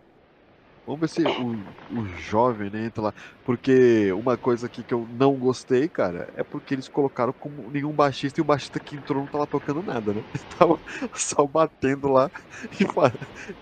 Vamos 0.84 1.00
ver 1.00 1.08
se 1.08 1.22
o, 1.22 1.56
o 1.96 2.04
jovem 2.18 2.68
né, 2.68 2.86
entra 2.86 3.04
lá. 3.04 3.14
Porque 3.44 4.12
uma 4.12 4.36
coisa 4.36 4.66
aqui 4.66 4.82
que 4.82 4.92
eu 4.92 5.06
não 5.12 5.34
gostei, 5.34 5.88
cara, 5.88 6.28
é 6.36 6.42
porque 6.42 6.74
eles 6.74 6.88
colocaram 6.88 7.32
como 7.38 7.70
nenhum 7.70 7.92
baixista 7.92 8.40
e 8.40 8.42
o 8.42 8.44
baixista 8.44 8.80
que 8.80 8.96
entrou 8.96 9.20
não 9.20 9.28
tava 9.28 9.46
tocando 9.46 9.82
nada, 9.82 10.12
né? 10.12 10.22
Ele 10.34 10.44
tava 10.58 10.80
só 11.14 11.46
batendo 11.46 12.08
lá 12.08 12.28
e 12.80 12.84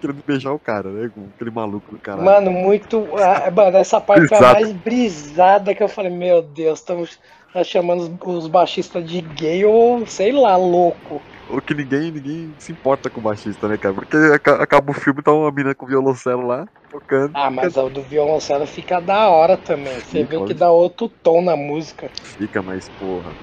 querendo 0.00 0.22
beijar 0.26 0.52
o 0.52 0.58
cara, 0.58 0.90
né? 0.90 1.10
Com 1.14 1.28
aquele 1.34 1.50
maluco 1.50 1.94
do 1.94 2.00
cara. 2.00 2.22
Mano, 2.22 2.50
muito. 2.50 3.06
Ah, 3.16 3.50
mano, 3.50 3.76
essa 3.76 4.00
parte 4.00 4.26
foi 4.26 4.38
a 4.38 4.52
mais 4.54 4.72
brisada 4.72 5.74
que 5.74 5.82
eu 5.82 5.88
falei, 5.88 6.10
meu 6.10 6.40
Deus, 6.40 6.78
estamos 6.78 7.18
chamando 7.64 8.18
os 8.26 8.46
baixistas 8.46 9.08
de 9.08 9.20
gay 9.20 9.64
ou 9.64 10.06
sei 10.06 10.32
lá, 10.32 10.56
louco 10.56 11.20
ou 11.50 11.60
que 11.60 11.74
ninguém, 11.74 12.10
ninguém 12.10 12.54
se 12.58 12.72
importa 12.72 13.10
com 13.10 13.20
o 13.20 13.22
baixista, 13.22 13.68
né, 13.68 13.76
cara? 13.76 13.94
Porque 13.94 14.16
acaba 14.60 14.90
o 14.90 14.94
filme, 14.94 15.22
tá 15.22 15.32
uma 15.32 15.50
mina 15.50 15.74
com 15.74 15.86
violoncelo 15.86 16.46
lá, 16.46 16.66
tocando. 16.90 17.32
Ah, 17.34 17.50
mas 17.50 17.76
o 17.76 17.88
do 17.88 18.02
violoncelo 18.02 18.66
fica 18.66 19.00
da 19.00 19.28
hora 19.28 19.56
também. 19.56 19.98
Você 20.00 20.24
vê 20.24 20.40
que 20.40 20.54
dá 20.54 20.70
outro 20.70 21.08
tom 21.08 21.42
na 21.42 21.56
música. 21.56 22.10
Fica, 22.38 22.62
mas 22.62 22.88
porra, 22.88 23.36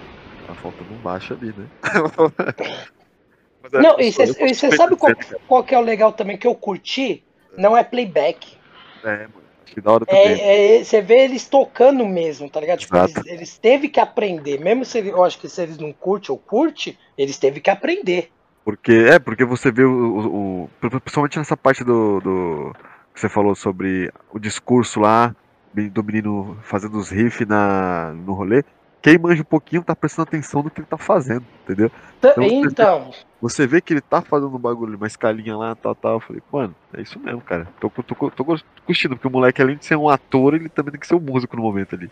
tá 0.45 0.55
faltando 0.55 0.93
um 0.93 0.97
baixo 0.97 1.33
ali, 1.33 1.53
né? 1.53 1.67
é, 3.73 3.81
Não, 3.81 3.99
e 3.99 4.11
você 4.11 4.71
sabe 4.71 4.95
qual, 4.95 5.11
qual 5.45 5.63
que 5.63 5.75
é 5.75 5.77
o 5.77 5.81
legal 5.81 6.13
também 6.13 6.37
que 6.37 6.47
eu 6.47 6.55
curti? 6.55 7.25
Não 7.57 7.75
é 7.75 7.83
playback. 7.83 8.57
É, 9.03 9.27
mano. 9.27 9.46
Da 9.81 9.91
hora 9.91 10.05
é, 10.07 10.77
é, 10.77 10.83
você 10.83 11.01
vê 11.01 11.19
eles 11.25 11.45
tocando 11.47 12.05
mesmo, 12.05 12.49
tá 12.49 12.59
ligado? 12.59 12.79
Tipo, 12.79 12.97
eles, 12.97 13.25
eles 13.25 13.57
teve 13.57 13.89
que 13.89 13.99
aprender. 13.99 14.59
Mesmo 14.59 14.85
se 14.85 14.99
eu 14.99 15.23
acho 15.23 15.37
que 15.39 15.47
se 15.47 15.61
eles 15.61 15.77
não 15.77 15.93
curtem 15.93 16.31
ou 16.31 16.37
curte, 16.37 16.97
eles 17.17 17.37
teve 17.37 17.59
que 17.59 17.69
aprender. 17.69 18.31
Porque, 18.63 18.91
é, 18.91 19.19
porque 19.19 19.45
você 19.45 19.71
vê 19.71 19.83
o, 19.83 19.91
o, 19.91 20.63
o 20.63 20.89
principalmente 20.89 21.37
nessa 21.37 21.55
parte 21.55 21.83
do, 21.83 22.19
do, 22.19 22.75
que 23.13 23.21
você 23.21 23.29
falou 23.29 23.55
sobre 23.55 24.11
o 24.31 24.39
discurso 24.39 24.99
lá, 24.99 25.35
do 25.73 26.03
menino 26.03 26.57
fazendo 26.63 26.97
os 26.97 27.09
riffs 27.09 27.47
na, 27.47 28.13
no 28.13 28.33
rolê, 28.33 28.63
quem 29.07 29.17
manja 29.17 29.41
um 29.41 29.45
pouquinho 29.45 29.81
tá 29.81 29.95
prestando 29.95 30.27
atenção 30.27 30.61
no 30.61 30.69
que 30.69 30.81
ele 30.81 30.87
tá 30.87 30.97
fazendo, 30.97 31.45
entendeu? 31.63 31.89
Então, 32.19 32.43
então 32.43 33.11
você 33.41 33.65
vê 33.65 33.79
que 33.79 33.93
ele 33.93 34.01
tá 34.01 34.21
fazendo 34.21 34.53
um 34.53 34.59
bagulho, 34.59 34.97
uma 34.97 35.07
escalinha 35.07 35.55
lá, 35.55 35.75
tal, 35.75 35.95
tal. 35.95 36.13
Eu 36.15 36.19
falei, 36.19 36.41
mano, 36.51 36.75
é 36.93 37.01
isso 37.01 37.17
mesmo, 37.17 37.39
cara. 37.39 37.67
Tô, 37.79 37.89
tô, 37.89 38.03
tô, 38.03 38.29
tô 38.31 38.45
curtindo, 38.85 39.15
porque 39.15 39.27
o 39.27 39.31
moleque, 39.31 39.61
além 39.61 39.77
de 39.77 39.85
ser 39.85 39.95
um 39.95 40.09
ator, 40.09 40.55
ele 40.55 40.67
também 40.67 40.91
tem 40.91 40.99
que 40.99 41.07
ser 41.07 41.15
um 41.15 41.21
músico 41.21 41.55
no 41.55 41.63
momento 41.63 41.95
ali. 41.95 42.11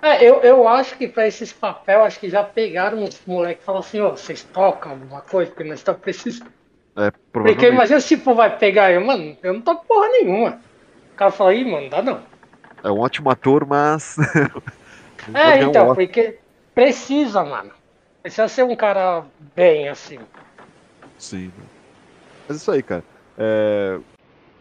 É, 0.00 0.22
eu, 0.24 0.40
eu 0.42 0.68
acho 0.68 0.96
que 0.96 1.08
pra 1.08 1.26
esses 1.26 1.52
papéis, 1.52 1.98
acho 1.98 2.20
que 2.20 2.28
já 2.28 2.44
pegaram 2.44 3.02
os 3.02 3.20
moleques 3.26 3.62
e 3.62 3.66
falaram 3.66 3.84
assim, 3.84 4.00
ó, 4.00 4.08
oh, 4.08 4.16
vocês 4.16 4.44
tocam 4.44 4.92
alguma 4.92 5.22
coisa, 5.22 5.50
porque 5.50 5.68
nós 5.68 5.80
estamos 5.80 6.00
precisando. 6.00 6.50
É, 6.96 7.10
porque 7.32 7.68
imagina 7.68 8.00
se 8.00 8.16
for 8.18 8.34
vai 8.34 8.56
pegar 8.58 8.92
eu, 8.92 9.00
mano, 9.04 9.36
eu 9.42 9.54
não 9.54 9.60
toco 9.60 9.86
porra 9.86 10.08
nenhuma. 10.08 10.60
O 11.14 11.16
cara 11.16 11.30
fala, 11.30 11.54
ih, 11.54 11.64
mano, 11.64 11.88
dá 11.88 12.02
não. 12.02 12.20
É 12.84 12.90
um 12.90 12.98
ótimo 12.98 13.30
ator, 13.30 13.66
mas. 13.66 14.16
é, 15.34 15.62
então, 15.62 15.94
porque 15.94 16.38
precisa, 16.74 17.44
mano. 17.44 17.72
Precisa 18.22 18.48
ser 18.48 18.64
um 18.64 18.76
cara 18.76 19.24
bem 19.54 19.88
assim. 19.88 20.18
Sim. 21.18 21.52
Mas 22.48 22.56
é 22.56 22.60
isso 22.60 22.70
aí, 22.70 22.82
cara. 22.82 23.04
É... 23.36 23.98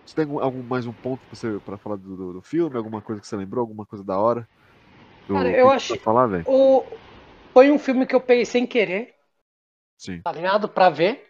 Você 0.05 0.15
tem 0.15 0.39
algum, 0.39 0.63
mais 0.63 0.85
um 0.85 0.91
ponto 0.91 1.21
pra, 1.27 1.35
você, 1.35 1.59
pra 1.65 1.77
falar 1.77 1.95
do, 1.95 2.15
do, 2.15 2.33
do, 2.33 2.41
filme? 2.41 2.75
Alguma 2.75 3.01
coisa 3.01 3.21
que 3.21 3.27
você 3.27 3.35
lembrou? 3.35 3.61
Alguma 3.61 3.85
coisa 3.85 4.03
da 4.03 4.19
hora? 4.19 4.47
Do, 5.27 5.35
cara, 5.35 5.49
eu 5.49 5.69
acho. 5.69 5.97
Falar, 5.99 6.29
o... 6.45 6.83
Foi 7.53 7.71
um 7.71 7.79
filme 7.79 8.05
que 8.05 8.15
eu 8.15 8.21
peguei 8.21 8.45
sem 8.45 8.65
querer. 8.65 9.13
Sim. 9.97 10.21
Tá 10.21 10.31
ligado? 10.31 10.67
Pra 10.67 10.89
ver. 10.89 11.29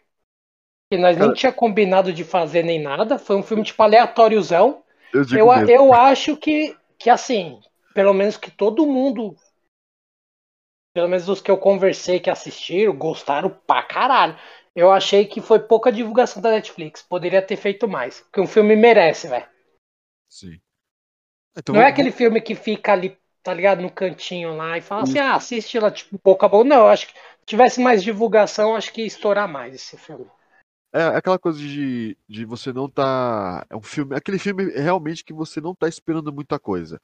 Que 0.89 0.97
nós 0.97 1.15
cara... 1.15 1.27
nem 1.27 1.35
tinha 1.35 1.51
combinado 1.51 2.13
de 2.13 2.23
fazer 2.23 2.63
nem 2.63 2.81
nada. 2.81 3.19
Foi 3.19 3.35
um 3.35 3.43
filme 3.43 3.63
tipo 3.63 3.81
aleatóriozão. 3.83 4.83
Eu, 5.13 5.25
digo 5.25 5.39
eu, 5.39 5.67
eu 5.67 5.93
acho 5.93 6.37
que, 6.37 6.75
que 6.97 7.09
assim, 7.09 7.59
pelo 7.93 8.13
menos 8.13 8.37
que 8.37 8.51
todo 8.51 8.85
mundo 8.85 9.35
pelo 10.93 11.07
menos 11.07 11.29
os 11.29 11.41
que 11.41 11.49
eu 11.49 11.57
conversei 11.57 12.19
que 12.19 12.29
assistiram, 12.29 12.95
gostaram 12.95 13.49
pra 13.49 13.81
caralho. 13.83 14.37
Eu 14.75 14.91
achei 14.91 15.25
que 15.25 15.41
foi 15.41 15.59
pouca 15.59 15.91
divulgação 15.91 16.41
da 16.41 16.51
Netflix. 16.51 17.01
Poderia 17.01 17.41
ter 17.41 17.55
feito 17.55 17.87
mais. 17.87 18.21
Porque 18.21 18.41
um 18.41 18.47
filme 18.47 18.75
merece, 18.75 19.27
velho. 19.27 19.47
Sim. 20.29 20.59
Então, 21.57 21.75
não 21.75 21.81
é 21.81 21.87
aquele 21.87 22.11
filme 22.11 22.39
que 22.39 22.55
fica 22.55 22.93
ali, 22.93 23.17
tá 23.43 23.53
ligado, 23.53 23.81
no 23.81 23.91
cantinho 23.91 24.55
lá 24.55 24.77
e 24.77 24.81
fala 24.81 25.03
assim, 25.03 25.19
ah, 25.19 25.35
assiste 25.35 25.77
lá, 25.77 25.91
tipo, 25.91 26.17
pouco 26.17 26.45
a 26.45 26.49
pouco. 26.49 26.67
Não, 26.67 26.77
eu 26.77 26.87
acho 26.87 27.07
que 27.07 27.13
tivesse 27.45 27.81
mais 27.81 28.01
divulgação, 28.01 28.75
acho 28.75 28.93
que 28.93 29.01
ia 29.01 29.07
estourar 29.07 29.47
mais 29.47 29.75
esse 29.75 29.97
filme. 29.97 30.27
É 30.93 31.03
aquela 31.03 31.39
coisa 31.39 31.57
de, 31.57 32.17
de 32.27 32.43
você 32.43 32.73
não 32.73 32.89
tá. 32.89 33.65
É 33.69 33.75
um 33.75 33.81
filme. 33.81 34.13
Aquele 34.13 34.37
filme 34.37 34.71
realmente 34.71 35.23
que 35.23 35.33
você 35.33 35.61
não 35.61 35.73
tá 35.73 35.87
esperando 35.87 36.33
muita 36.33 36.59
coisa. 36.59 36.99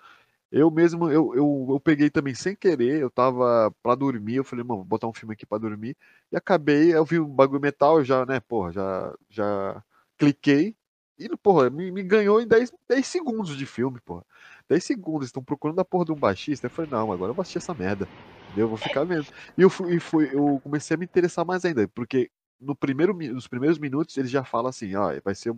Eu 0.52 0.72
mesmo, 0.72 1.10
eu, 1.12 1.36
eu, 1.36 1.68
eu 1.72 1.80
peguei 1.80 2.10
também 2.10 2.34
sem 2.34 2.56
querer, 2.56 3.02
eu 3.02 3.10
tava 3.12 3.70
pra 3.84 3.96
dormir, 3.96 4.36
eu 4.36 4.44
falei, 4.46 4.64
mano, 4.64 4.78
vou 4.80 4.86
botar 4.86 5.08
um 5.08 5.14
filme 5.14 5.34
aqui 5.34 5.46
pra 5.46 5.58
dormir. 5.58 5.96
E 6.32 6.38
acabei, 6.38 6.94
eu 6.96 7.04
vi 7.06 7.20
um 7.20 7.28
bagulho 7.28 7.60
metal, 7.62 8.02
já, 8.04 8.26
né, 8.26 8.40
porra, 8.40 8.72
já, 8.72 9.14
já 9.30 9.84
cliquei. 10.18 10.76
E, 11.20 11.28
porra, 11.38 11.70
me, 11.70 11.92
me 11.92 12.02
ganhou 12.04 12.40
em 12.42 12.48
10, 12.48 12.72
10 12.88 13.06
segundos 13.08 13.58
de 13.58 13.66
filme, 13.66 14.00
porra. 14.02 14.24
10 14.70 14.84
segundos, 14.86 15.28
estão 15.28 15.44
procurando 15.44 15.80
a 15.80 15.86
porra 15.86 16.06
de 16.06 16.12
um 16.14 16.16
baixista. 16.16 16.68
Eu 16.68 16.72
falei, 16.72 16.90
não, 16.92 17.12
agora 17.12 17.32
eu 17.32 17.36
vou 17.36 17.42
assistir 17.42 17.58
essa 17.58 17.74
merda. 17.76 18.10
Eu 18.56 18.70
vou 18.70 18.78
ficar 18.78 19.04
vendo. 19.06 19.28
E 19.58 19.62
eu, 19.62 19.70
fui, 19.70 20.00
fui, 20.00 20.30
eu 20.34 20.60
comecei 20.64 20.96
a 20.96 20.98
me 20.98 21.06
interessar 21.06 21.44
mais 21.46 21.66
ainda, 21.66 21.88
porque 21.90 22.30
no 22.60 22.76
primeiro, 22.76 23.14
nos 23.14 23.48
primeiros 23.48 23.78
minutos 23.80 24.16
ele 24.18 24.28
já 24.28 24.44
fala 24.46 24.70
assim, 24.70 24.96
ó, 24.96 25.12
vai 25.24 25.36
ser, 25.36 25.54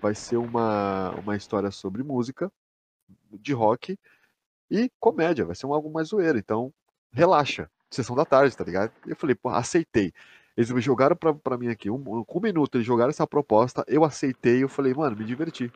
vai 0.00 0.14
ser 0.14 0.36
uma, 0.38 1.12
uma 1.14 1.36
história 1.36 1.70
sobre 1.70 2.02
música, 2.02 2.50
de 3.32 3.52
rock, 3.52 3.98
e 4.70 4.90
comédia, 5.00 5.44
vai 5.44 5.54
ser 5.54 5.66
um 5.66 5.74
algo 5.74 5.90
mais 5.90 6.08
zoeiro. 6.08 6.38
Então, 6.38 6.72
relaxa. 7.12 7.68
Sessão 7.90 8.14
da 8.14 8.24
tarde, 8.24 8.56
tá 8.56 8.62
ligado? 8.62 8.92
E 9.04 9.10
eu 9.10 9.16
falei, 9.16 9.34
pô, 9.34 9.48
aceitei. 9.48 10.12
Eles 10.56 10.70
me 10.70 10.80
jogaram 10.80 11.16
pra, 11.16 11.34
pra 11.34 11.58
mim 11.58 11.68
aqui, 11.68 11.90
um, 11.90 11.96
um 12.06 12.40
minuto, 12.40 12.76
eles 12.76 12.86
jogaram 12.86 13.10
essa 13.10 13.26
proposta, 13.26 13.84
eu 13.88 14.04
aceitei, 14.04 14.62
eu 14.62 14.68
falei, 14.68 14.92
mano, 14.94 15.16
me 15.16 15.24
diverti. 15.24 15.72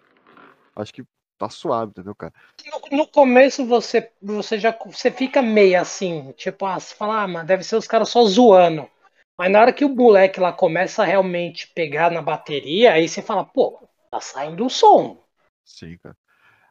Acho 0.77 0.93
que 0.93 1.05
tá 1.39 1.49
suave, 1.49 1.91
entendeu, 1.91 2.15
cara? 2.15 2.33
No, 2.67 2.99
no, 2.99 3.07
começo 3.07 3.65
você, 3.67 4.11
você 4.21 4.59
já 4.59 4.77
você 4.87 5.11
fica 5.11 5.43
meio 5.43 5.81
assim, 5.81 6.33
tipo, 6.33 6.67
ah, 6.67 6.79
você 6.79 6.95
fala, 6.95 7.23
ah, 7.23 7.29
mas 7.29 7.47
deve 7.47 7.65
ser 7.65 7.77
os 7.77 7.87
caras 7.87 8.09
só 8.09 8.25
zoando. 8.25 8.89
Mas 9.37 9.51
na 9.51 9.61
hora 9.61 9.73
que 9.73 9.85
o 9.85 9.89
moleque 9.89 10.39
lá 10.39 10.53
começa 10.53 11.03
a 11.03 11.07
realmente 11.07 11.69
pegar 11.75 12.11
na 12.11 12.23
bateria, 12.23 12.93
aí 12.93 13.09
você 13.09 13.21
fala, 13.21 13.45
pô, 13.45 13.89
tá 14.11 14.21
saindo 14.21 14.65
o 14.65 14.71
som. 14.71 15.25
Sim, 15.65 15.99
cara. 15.99 16.17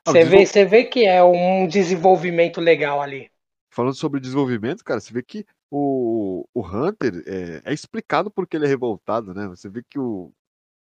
Você 0.06 0.26
vê, 0.26 0.46
você 0.46 0.66
vê 0.66 0.84
que 0.84 1.06
é 1.06 1.24
um 1.24 1.66
desenvolvimento 1.68 2.60
legal 2.60 3.02
ali. 3.02 3.32
Falando 3.70 3.96
sobre 3.96 4.20
desenvolvimento, 4.20 4.84
cara, 4.84 5.00
você 5.00 5.14
vê 5.14 5.24
que 5.24 5.46
o, 5.72 6.46
o 6.54 6.62
Hunter 6.62 7.24
é, 7.26 7.72
é 7.72 7.74
explicado 7.74 8.30
porque 8.30 8.58
ele 8.58 8.66
é 8.66 8.70
revoltado, 8.70 9.34
né? 9.34 9.48
Você 9.48 9.70
vê 9.70 9.82
que 9.82 9.98
o, 9.98 10.32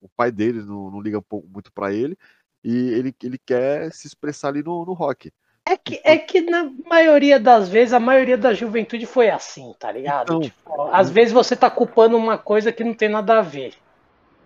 o 0.00 0.08
pai 0.16 0.30
dele 0.30 0.62
não, 0.62 0.90
não 0.90 1.00
liga 1.00 1.20
muito 1.52 1.72
para 1.72 1.92
ele 1.92 2.16
e 2.62 2.90
ele, 2.90 3.14
ele 3.22 3.38
quer 3.38 3.92
se 3.92 4.06
expressar 4.06 4.48
ali 4.48 4.62
no, 4.62 4.84
no 4.84 4.92
rock. 4.92 5.32
É 5.64 5.76
que, 5.76 6.00
é 6.02 6.16
que 6.16 6.40
na 6.40 6.70
maioria 6.86 7.38
das 7.38 7.68
vezes, 7.68 7.92
a 7.92 8.00
maioria 8.00 8.38
da 8.38 8.54
juventude 8.54 9.04
foi 9.04 9.28
assim, 9.28 9.74
tá 9.78 9.92
ligado? 9.92 10.34
Então, 10.34 10.40
tipo, 10.40 10.82
às 10.92 11.10
vezes 11.10 11.32
você 11.32 11.54
tá 11.54 11.70
culpando 11.70 12.16
uma 12.16 12.38
coisa 12.38 12.72
que 12.72 12.82
não 12.82 12.94
tem 12.94 13.08
nada 13.08 13.38
a 13.38 13.42
ver. 13.42 13.74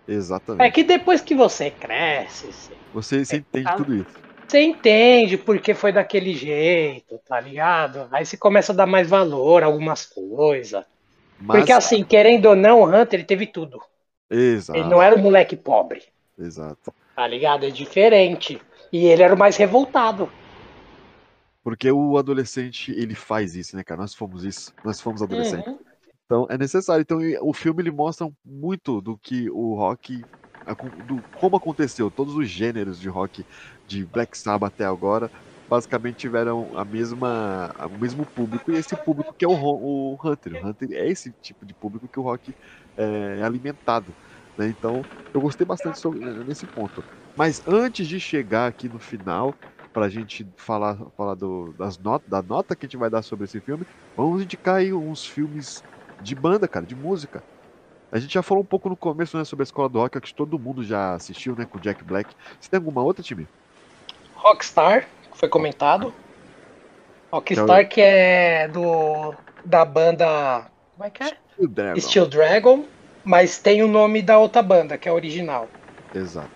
Exatamente. 0.05 0.67
É 0.67 0.71
que 0.71 0.83
depois 0.83 1.21
que 1.21 1.33
você 1.33 1.71
cresce. 1.71 2.47
Você, 2.93 3.23
você 3.23 3.37
entende 3.37 3.63
tá... 3.63 3.75
tudo 3.75 3.95
isso. 3.95 4.23
Você 4.53 4.61
entende 4.61 5.35
porque 5.35 5.73
foi 5.73 5.91
daquele 5.91 6.31
jeito, 6.35 7.19
tá 7.27 7.39
ligado? 7.39 8.07
Aí 8.11 8.23
você 8.23 8.37
começa 8.37 8.71
a 8.71 8.75
dar 8.75 8.85
mais 8.85 9.09
valor 9.09 9.63
a 9.63 9.65
algumas 9.65 10.05
coisas. 10.05 10.85
Mas... 11.39 11.57
Porque 11.57 11.71
assim, 11.71 12.03
querendo 12.03 12.45
ou 12.45 12.55
não, 12.55 12.81
o 12.81 12.85
Hunter 12.85 13.21
ele 13.21 13.23
teve 13.23 13.47
tudo. 13.47 13.81
Exato. 14.29 14.77
Ele 14.77 14.87
não 14.87 15.01
era 15.01 15.15
um 15.15 15.23
moleque 15.23 15.55
pobre. 15.55 16.03
Exato. 16.37 16.93
Tá 17.15 17.25
ligado? 17.25 17.65
É 17.65 17.71
diferente. 17.71 18.61
E 18.91 19.07
ele 19.07 19.23
era 19.23 19.33
o 19.33 19.39
mais 19.39 19.57
revoltado. 19.57 20.29
Porque 21.63 21.91
o 21.91 22.15
adolescente, 22.15 22.91
ele 22.91 23.15
faz 23.15 23.55
isso, 23.55 23.75
né, 23.75 23.83
cara? 23.83 24.01
Nós 24.01 24.13
fomos 24.13 24.43
isso. 24.43 24.71
Nós 24.85 25.01
fomos 25.01 25.23
adolescentes. 25.23 25.65
Uhum. 25.65 25.79
Então, 26.27 26.45
é 26.47 26.59
necessário. 26.59 27.01
Então, 27.01 27.19
o 27.41 27.53
filme, 27.53 27.81
ele 27.81 27.91
mostra 27.91 28.29
muito 28.45 29.01
do 29.01 29.17
que 29.17 29.49
o 29.49 29.73
rock 29.73 30.23
do, 31.03 31.25
como 31.33 31.55
aconteceu, 31.57 32.09
todos 32.11 32.35
os 32.35 32.47
gêneros 32.49 32.99
de 32.99 33.09
rock 33.09 33.45
de 33.85 34.05
Black 34.05 34.37
Sabbath 34.37 34.73
até 34.73 34.85
agora 34.85 35.31
basicamente 35.67 36.17
tiveram 36.17 36.75
a 36.77 36.83
mesma, 36.85 37.71
o 37.89 37.97
mesmo 37.97 38.25
público 38.27 38.71
e 38.71 38.75
esse 38.75 38.95
público 38.97 39.33
que 39.37 39.45
é 39.45 39.47
o, 39.47 39.53
o 39.53 40.17
Hunter. 40.23 40.53
O 40.55 40.67
Hunter 40.67 40.89
é 40.91 41.07
esse 41.09 41.33
tipo 41.41 41.65
de 41.65 41.73
público 41.73 42.07
que 42.09 42.19
o 42.19 42.23
rock 42.23 42.53
é, 42.97 43.39
é 43.39 43.43
alimentado. 43.43 44.15
Né? 44.57 44.67
Então 44.69 45.07
eu 45.33 45.41
gostei 45.41 45.65
bastante 45.65 45.97
sobre, 45.99 46.21
nesse 46.43 46.67
ponto. 46.67 47.05
Mas 47.35 47.61
antes 47.65 48.07
de 48.07 48.19
chegar 48.19 48.67
aqui 48.67 48.89
no 48.89 48.99
final, 48.99 49.57
para 49.91 50.05
a 50.07 50.09
gente 50.09 50.47
falar, 50.57 50.97
falar 51.15 51.35
do, 51.35 51.73
das 51.73 51.97
notas, 51.97 52.27
da 52.29 52.41
nota 52.41 52.75
que 52.75 52.85
a 52.85 52.87
gente 52.87 52.97
vai 52.97 53.09
dar 53.09 53.21
sobre 53.21 53.45
esse 53.45 53.61
filme, 53.61 53.85
vamos 54.15 54.41
indicar 54.43 54.75
aí 54.77 54.93
uns 54.93 55.25
filmes 55.25 55.83
de 56.19 56.35
banda, 56.35 56.67
cara, 56.67 56.85
de 56.85 56.95
música. 56.95 57.43
A 58.13 58.19
gente 58.19 58.35
já 58.35 58.43
falou 58.43 58.61
um 58.61 58.65
pouco 58.65 58.87
no 58.89 58.95
começo 58.95 59.35
né, 59.35 59.43
sobre 59.43 59.63
a 59.63 59.65
escola 59.65 59.89
do 59.89 59.97
rock, 59.97 60.21
que 60.21 60.31
todo 60.31 60.59
mundo 60.59 60.83
já 60.83 61.15
assistiu, 61.15 61.55
né, 61.55 61.65
com 61.65 61.79
Jack 61.79 62.03
Black. 62.03 62.29
Você 62.61 62.69
tem 62.69 62.77
alguma 62.77 63.01
outra, 63.01 63.23
time? 63.23 63.47
Rockstar, 64.35 65.07
que 65.31 65.35
foi 65.39 65.49
comentado. 65.49 66.13
Rockstar 67.31 67.89
que 67.89 67.99
é 67.99 68.67
do 68.67 69.33
da 69.65 69.83
banda. 69.83 70.67
Como 70.95 71.07
é 71.07 71.09
que 71.09 71.23
é? 71.23 71.35
Steel 71.55 71.67
Dragon. 71.67 71.99
Steel 71.99 72.25
Dragon, 72.27 72.85
mas 73.23 73.57
tem 73.57 73.81
o 73.81 73.87
nome 73.87 74.21
da 74.21 74.37
outra 74.37 74.61
banda, 74.61 74.95
que 74.95 75.09
é 75.09 75.11
a 75.11 75.15
original. 75.15 75.67
Exato. 76.13 76.51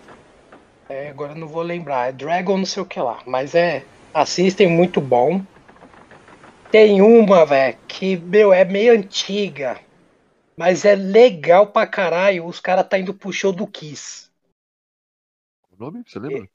É, 0.88 1.08
agora 1.08 1.32
eu 1.32 1.38
não 1.38 1.48
vou 1.48 1.62
lembrar, 1.62 2.10
é 2.10 2.12
Dragon 2.12 2.56
não 2.56 2.66
sei 2.66 2.84
o 2.84 2.86
que 2.86 3.00
lá, 3.00 3.18
mas 3.26 3.56
é. 3.56 3.82
Assistem 4.14 4.68
muito 4.68 5.00
bom. 5.00 5.42
Tem 6.70 7.02
uma, 7.02 7.44
velho, 7.44 7.76
que, 7.88 8.16
meu, 8.16 8.52
é 8.52 8.64
meio 8.64 8.94
antiga. 8.94 9.87
Mas 10.58 10.84
é 10.84 10.96
legal 10.96 11.68
pra 11.68 11.86
caralho. 11.86 12.44
Os 12.44 12.58
caras 12.58 12.88
tá 12.88 12.98
indo 12.98 13.14
pro 13.14 13.32
show 13.32 13.52
do 13.52 13.64
Kiss. 13.64 14.28
O 15.70 15.76
nome? 15.78 16.02
Você 16.04 16.18
lembra? 16.18 16.48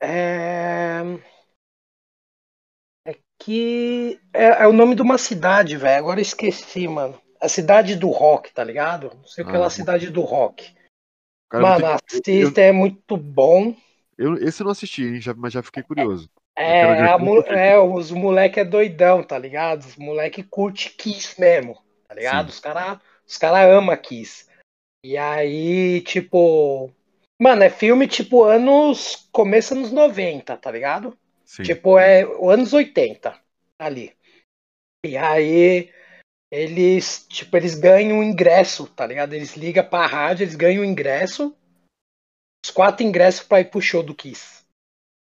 É. 0.00 1.00
É 3.04 3.16
que. 3.40 4.20
É, 4.32 4.62
é 4.62 4.66
o 4.68 4.72
nome 4.72 4.94
de 4.94 5.02
uma 5.02 5.18
cidade, 5.18 5.76
velho. 5.76 5.98
Agora 5.98 6.20
eu 6.20 6.22
esqueci, 6.22 6.86
mano. 6.86 7.20
A 7.40 7.48
cidade 7.48 7.96
do 7.96 8.08
rock, 8.10 8.52
tá 8.52 8.62
ligado? 8.62 9.10
Não 9.16 9.26
sei 9.26 9.42
o 9.42 9.46
que 9.48 9.52
é 9.54 9.58
Ah, 9.58 9.62
lá, 9.62 9.70
cidade 9.70 10.10
do 10.10 10.20
rock. 10.20 10.72
Cara, 11.48 11.64
Mano, 11.64 11.86
eu, 12.12 12.22
tenho- 12.22 12.42
assista, 12.46 12.60
é 12.60 12.70
muito 12.70 13.16
bom. 13.16 13.74
eu- 14.16 14.36
esse 14.36 14.62
eu 14.62 14.66
não 14.66 14.70
assisti, 14.70 15.02
hein, 15.02 15.20
já- 15.20 15.34
mas 15.34 15.52
já 15.52 15.60
fiquei 15.62 15.82
curioso. 15.82 16.30
É, 16.54 16.82
a 17.02 17.18
que 17.18 17.24
fica. 17.42 17.50
é, 17.52 17.78
os 17.80 18.12
moleque 18.12 18.60
é 18.60 18.64
doidão, 18.64 19.24
tá 19.24 19.36
ligado? 19.36 19.80
Os 19.80 19.96
moleque 19.96 20.42
curte 20.44 20.90
Kiss 20.90 21.40
mesmo, 21.40 21.82
tá 22.06 22.14
ligado? 22.14 22.44
Sim. 22.44 22.50
Os 22.50 22.60
cara, 22.60 23.00
os 23.30 23.38
cara 23.38 23.64
ama 23.64 23.96
Kiss. 23.96 24.48
E 25.04 25.16
aí, 25.16 26.02
tipo, 26.02 26.92
mano, 27.40 27.62
é 27.62 27.70
filme 27.70 28.08
tipo 28.08 28.42
anos, 28.42 29.28
começo 29.30 29.72
anos 29.72 29.92
90, 29.92 30.56
tá 30.56 30.70
ligado? 30.70 31.16
Sim. 31.44 31.62
Tipo, 31.62 31.96
é 31.96 32.22
anos 32.22 32.72
80 32.72 33.40
ali. 33.78 34.12
E 35.06 35.16
aí 35.16 35.92
eles, 36.52 37.24
tipo, 37.28 37.56
eles 37.56 37.76
ganham 37.76 38.18
um 38.18 38.22
ingresso, 38.22 38.88
tá 38.88 39.06
ligado? 39.06 39.32
Eles 39.32 39.56
ligam 39.56 39.88
pra 39.88 40.06
rádio, 40.06 40.42
eles 40.42 40.56
ganham 40.56 40.82
um 40.82 40.86
ingresso. 40.86 41.56
Os 42.64 42.72
quatro 42.72 43.06
ingressos 43.06 43.46
pra 43.46 43.60
ir 43.60 43.70
pro 43.70 43.80
show 43.80 44.02
do 44.02 44.14
Kiss. 44.14 44.64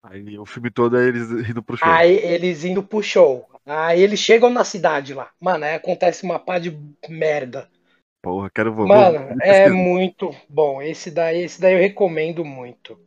Aí 0.02 0.38
o 0.38 0.46
filme 0.46 0.70
todo 0.70 0.98
é 0.98 1.06
eles 1.06 1.30
indo 1.30 1.62
pro 1.62 1.76
show. 1.76 1.86
Aí 1.86 2.16
eles 2.16 2.64
indo 2.64 2.82
pro 2.82 3.02
show. 3.02 3.48
Aí 3.66 4.00
eles 4.00 4.18
chegam 4.18 4.48
na 4.48 4.64
cidade 4.64 5.12
lá. 5.12 5.30
Mano, 5.38 5.66
aí 5.66 5.74
acontece 5.74 6.24
uma 6.24 6.38
pá 6.38 6.58
de 6.58 6.70
merda. 7.06 7.70
Porra, 8.28 8.50
quero 8.50 8.74
vou, 8.74 8.86
Mano, 8.86 9.18
vou- 9.20 9.38
é 9.40 9.70
muito 9.70 10.30
bom. 10.48 10.82
Esse 10.82 11.10
daí, 11.10 11.42
esse 11.42 11.58
daí 11.60 11.72
eu 11.74 11.78
recomendo 11.80 12.44
muito. 12.44 13.00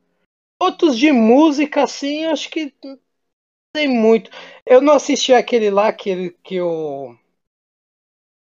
Outros 0.59 0.97
de 0.97 1.11
música, 1.11 1.83
assim, 1.83 2.25
acho 2.25 2.49
que 2.49 2.73
tem 3.73 3.87
muito. 3.87 4.31
Eu 4.65 4.81
não 4.81 4.93
assisti 4.93 5.33
aquele 5.33 5.69
lá 5.69 5.93
que, 5.93 6.31
que 6.43 6.61
o. 6.61 7.15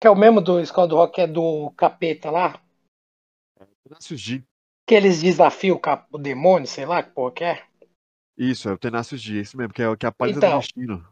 Que 0.01 0.07
é 0.07 0.11
o 0.11 0.17
mesmo 0.17 0.41
do 0.41 0.61
Escola 0.61 0.89
do 0.89 0.97
Rock, 0.97 1.21
é 1.21 1.27
do 1.27 1.71
capeta 1.77 2.31
lá. 2.31 2.61
Tenácios 3.85 4.23
D. 4.23 4.43
Que 4.87 4.95
eles 4.95 5.23
desafiam 5.23 5.81
o, 6.13 6.19
demônio, 6.19 6.67
sei 6.67 6.85
lá 6.85 7.03
que 7.03 7.11
porra 7.11 7.33
que 7.33 7.45
é. 7.45 7.63
Isso, 8.37 8.69
é 8.69 8.73
o 8.73 8.79
Tenácios 8.79 9.23
D, 9.23 9.39
esse 9.41 9.57
mesmo, 9.57 9.73
que 9.73 9.83
é, 9.83 9.89
o- 9.89 9.97
que 9.97 10.07
é 10.07 10.09
a 10.09 10.13
palha 10.13 10.33
Então. 10.33 10.55
do 10.55 10.59
destino. 10.61 11.05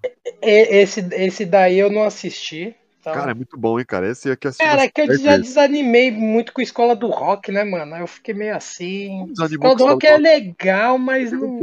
Esse, 0.42 1.00
esse 1.14 1.44
daí 1.44 1.78
eu 1.78 1.90
não 1.90 2.04
assisti. 2.04 2.74
Então- 3.10 3.20
Cara, 3.20 3.30
é 3.30 3.34
muito 3.34 3.56
bom, 3.56 3.78
hein, 3.78 3.84
cara. 3.86 4.08
Esse 4.10 4.30
aqui 4.30 4.48
assisti 4.48 4.64
Cara, 4.64 4.82
é 4.84 4.88
que 4.88 5.00
eu 5.00 5.16
já 5.18 5.36
desanimei 5.36 6.10
muito 6.10 6.52
com 6.52 6.60
a 6.60 6.64
escola 6.64 6.96
do 6.96 7.08
rock, 7.08 7.52
né, 7.52 7.62
mano? 7.64 7.94
Aí 7.94 8.00
eu 8.00 8.06
fiquei 8.06 8.34
meio 8.34 8.56
assim. 8.56 9.26
Desanimou 9.28 9.68
A 9.68 9.72
escola 9.72 9.76
do 9.76 9.84
rock 9.94 10.06
é 10.06 10.16
legal, 10.18 10.98
mas 10.98 11.30
não. 11.32 11.60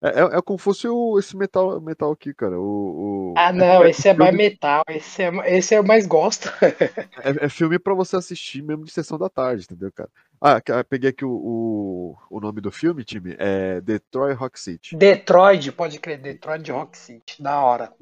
É, 0.00 0.20
é, 0.20 0.38
é 0.38 0.42
como 0.42 0.56
fosse 0.56 0.86
o, 0.86 1.18
esse 1.18 1.36
metal, 1.36 1.80
metal 1.80 2.12
aqui, 2.12 2.32
cara. 2.32 2.56
O, 2.56 3.32
o- 3.32 3.34
Ah, 3.36 3.52
não, 3.52 3.84
esse 3.84 4.08
é 4.08 4.14
mais 4.14 4.32
metal. 4.32 4.84
Esse 4.88 5.24
é, 5.24 5.56
esse 5.56 5.74
eu 5.74 5.82
mais 5.82 6.06
gosto. 6.06 6.48
É, 7.24 7.46
é 7.46 7.48
filme 7.48 7.80
pra 7.80 7.94
você 7.94 8.14
assistir 8.14 8.62
mesmo 8.62 8.84
de 8.84 8.92
sessão 8.92 9.18
da 9.18 9.28
tarde, 9.28 9.64
entendeu, 9.64 9.90
cara? 9.92 10.08
Ah, 10.40 10.60
peguei 10.88 11.10
aqui 11.10 11.24
o, 11.24 11.30
o, 11.32 12.16
o 12.30 12.40
nome 12.40 12.60
do 12.60 12.70
filme, 12.70 13.02
time. 13.02 13.34
É 13.40 13.80
Detroit 13.80 14.36
Rock 14.36 14.60
City. 14.60 14.94
Detroit, 14.94 15.72
pode 15.72 15.98
crer, 15.98 16.18
Detroit 16.18 16.70
Rock 16.70 16.96
City. 16.96 17.42
Da 17.42 17.60
hora. 17.60 17.92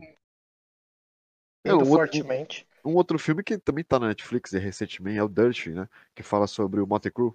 É, 1.69 1.75
outro- 1.75 1.89
fortemente. 1.89 2.67
Um 2.85 2.95
outro 2.95 3.19
filme 3.19 3.43
que 3.43 3.59
também 3.59 3.83
tá 3.83 3.99
na 3.99 4.09
Netflix 4.09 4.53
recentemente 4.53 5.19
é 5.19 5.23
o 5.23 5.29
Dirt, 5.29 5.67
né? 5.69 5.89
Que 6.15 6.23
fala 6.23 6.47
sobre 6.47 6.81
o 6.81 6.87
Motley 6.87 7.13
Crue. 7.13 7.33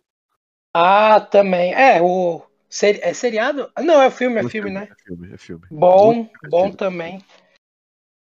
Ah, 0.73 1.19
também. 1.19 1.73
É, 1.73 2.01
o. 2.01 2.41
É 3.01 3.13
seriado? 3.13 3.69
Não, 3.79 4.01
é 4.01 4.09
filme, 4.09 4.39
é 4.39 4.45
Um 4.45 4.49
filme, 4.49 4.71
né? 4.71 4.87
É 4.89 5.03
filme, 5.03 5.33
é 5.33 5.37
filme. 5.37 5.65
Bom, 5.69 6.13
Muito 6.13 6.49
bom 6.49 6.71
também. 6.71 7.21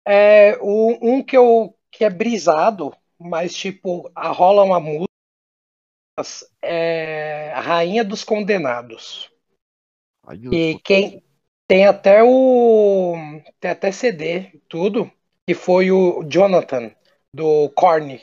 É, 0.06 0.56
o, 0.62 0.96
um 1.02 1.22
que 1.22 1.36
eu 1.36 1.76
que 1.90 2.04
é 2.04 2.10
brisado, 2.10 2.94
mas 3.18 3.54
tipo, 3.54 4.10
a 4.14 4.28
rola 4.28 4.62
uma 4.62 4.80
música 4.80 5.10
é 6.62 7.52
a 7.52 7.60
Rainha 7.60 8.04
dos 8.04 8.24
Condenados. 8.24 9.30
E 10.52 10.78
quem 10.84 11.22
tem 11.66 11.86
até 11.86 12.22
o 12.22 13.14
tem 13.60 13.70
até 13.70 13.92
CD, 13.92 14.60
tudo, 14.68 15.10
que 15.50 15.54
foi 15.54 15.90
o 15.90 16.22
Jonathan 16.32 16.92
do 17.34 17.68
Korn 17.70 18.20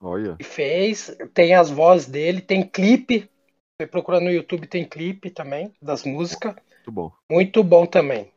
Olha, 0.00 0.38
que 0.38 0.44
fez, 0.44 1.16
tem 1.34 1.54
as 1.54 1.70
vozes 1.70 2.06
dele, 2.08 2.40
tem 2.40 2.66
clipe. 2.68 3.30
Você 3.80 3.86
procura 3.86 4.20
no 4.20 4.30
YouTube, 4.30 4.66
tem 4.66 4.88
clipe 4.88 5.30
também 5.30 5.72
das 5.80 6.04
músicas. 6.04 6.54
muito 6.84 6.92
bom. 6.92 7.12
Muito 7.30 7.64
bom 7.64 7.86
também. 7.86 8.32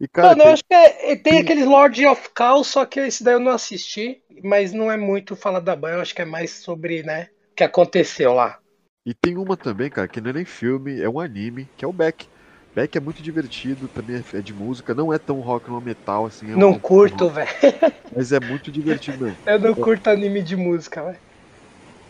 E, 0.00 0.06
cara, 0.08 0.34
Mano, 0.34 0.42
eu 0.42 0.48
tem- 0.48 0.54
acho 0.54 0.64
que 0.64 0.74
é- 0.74 1.16
tem 1.16 1.38
tem- 1.38 1.38
aqueles 1.38 1.66
Lord 1.66 2.06
of 2.06 2.30
Chaos, 2.36 2.68
só 2.68 2.86
que 2.86 2.98
esse 3.00 3.22
daí 3.22 3.34
eu 3.34 3.40
não 3.40 3.52
assisti, 3.52 4.22
mas 4.42 4.72
não 4.72 4.90
é 4.90 4.96
muito 4.96 5.36
falar 5.36 5.60
da 5.60 5.76
banda, 5.76 5.96
eu 5.96 6.00
acho 6.00 6.14
que 6.14 6.22
é 6.22 6.24
mais 6.24 6.50
sobre, 6.50 7.02
né, 7.02 7.28
o 7.50 7.54
que 7.56 7.64
aconteceu 7.64 8.32
lá. 8.32 8.58
E 9.06 9.14
tem 9.14 9.36
uma 9.36 9.56
também, 9.56 9.88
cara, 9.90 10.08
que 10.08 10.20
não 10.20 10.30
é 10.30 10.32
nem 10.32 10.44
filme, 10.44 11.00
é 11.00 11.08
um 11.08 11.20
anime, 11.20 11.66
que 11.76 11.84
é 11.84 11.88
o 11.88 11.92
Beck. 11.92 12.26
Beck 12.74 12.96
é 12.96 13.00
muito 13.00 13.22
divertido, 13.22 13.88
também 13.88 14.16
é- 14.18 14.38
é 14.38 14.42
de 14.42 14.54
música, 14.54 14.94
não 14.94 15.12
é 15.12 15.18
tão 15.18 15.40
rock, 15.40 15.68
não 15.70 15.78
é 15.78 15.80
metal, 15.82 16.26
assim. 16.26 16.50
é 16.50 16.56
não 16.56 16.74
um- 16.74 16.80
curto, 16.80 17.28
velho. 17.28 17.48
Mas 18.10 18.32
é 18.32 18.38
muito 18.40 18.70
divertido 18.70 19.18
mesmo. 19.18 19.40
Eu 19.46 19.58
não 19.60 19.74
curto 19.74 20.10
anime 20.10 20.42
de 20.42 20.56
música, 20.56 21.02
velho. 21.04 21.20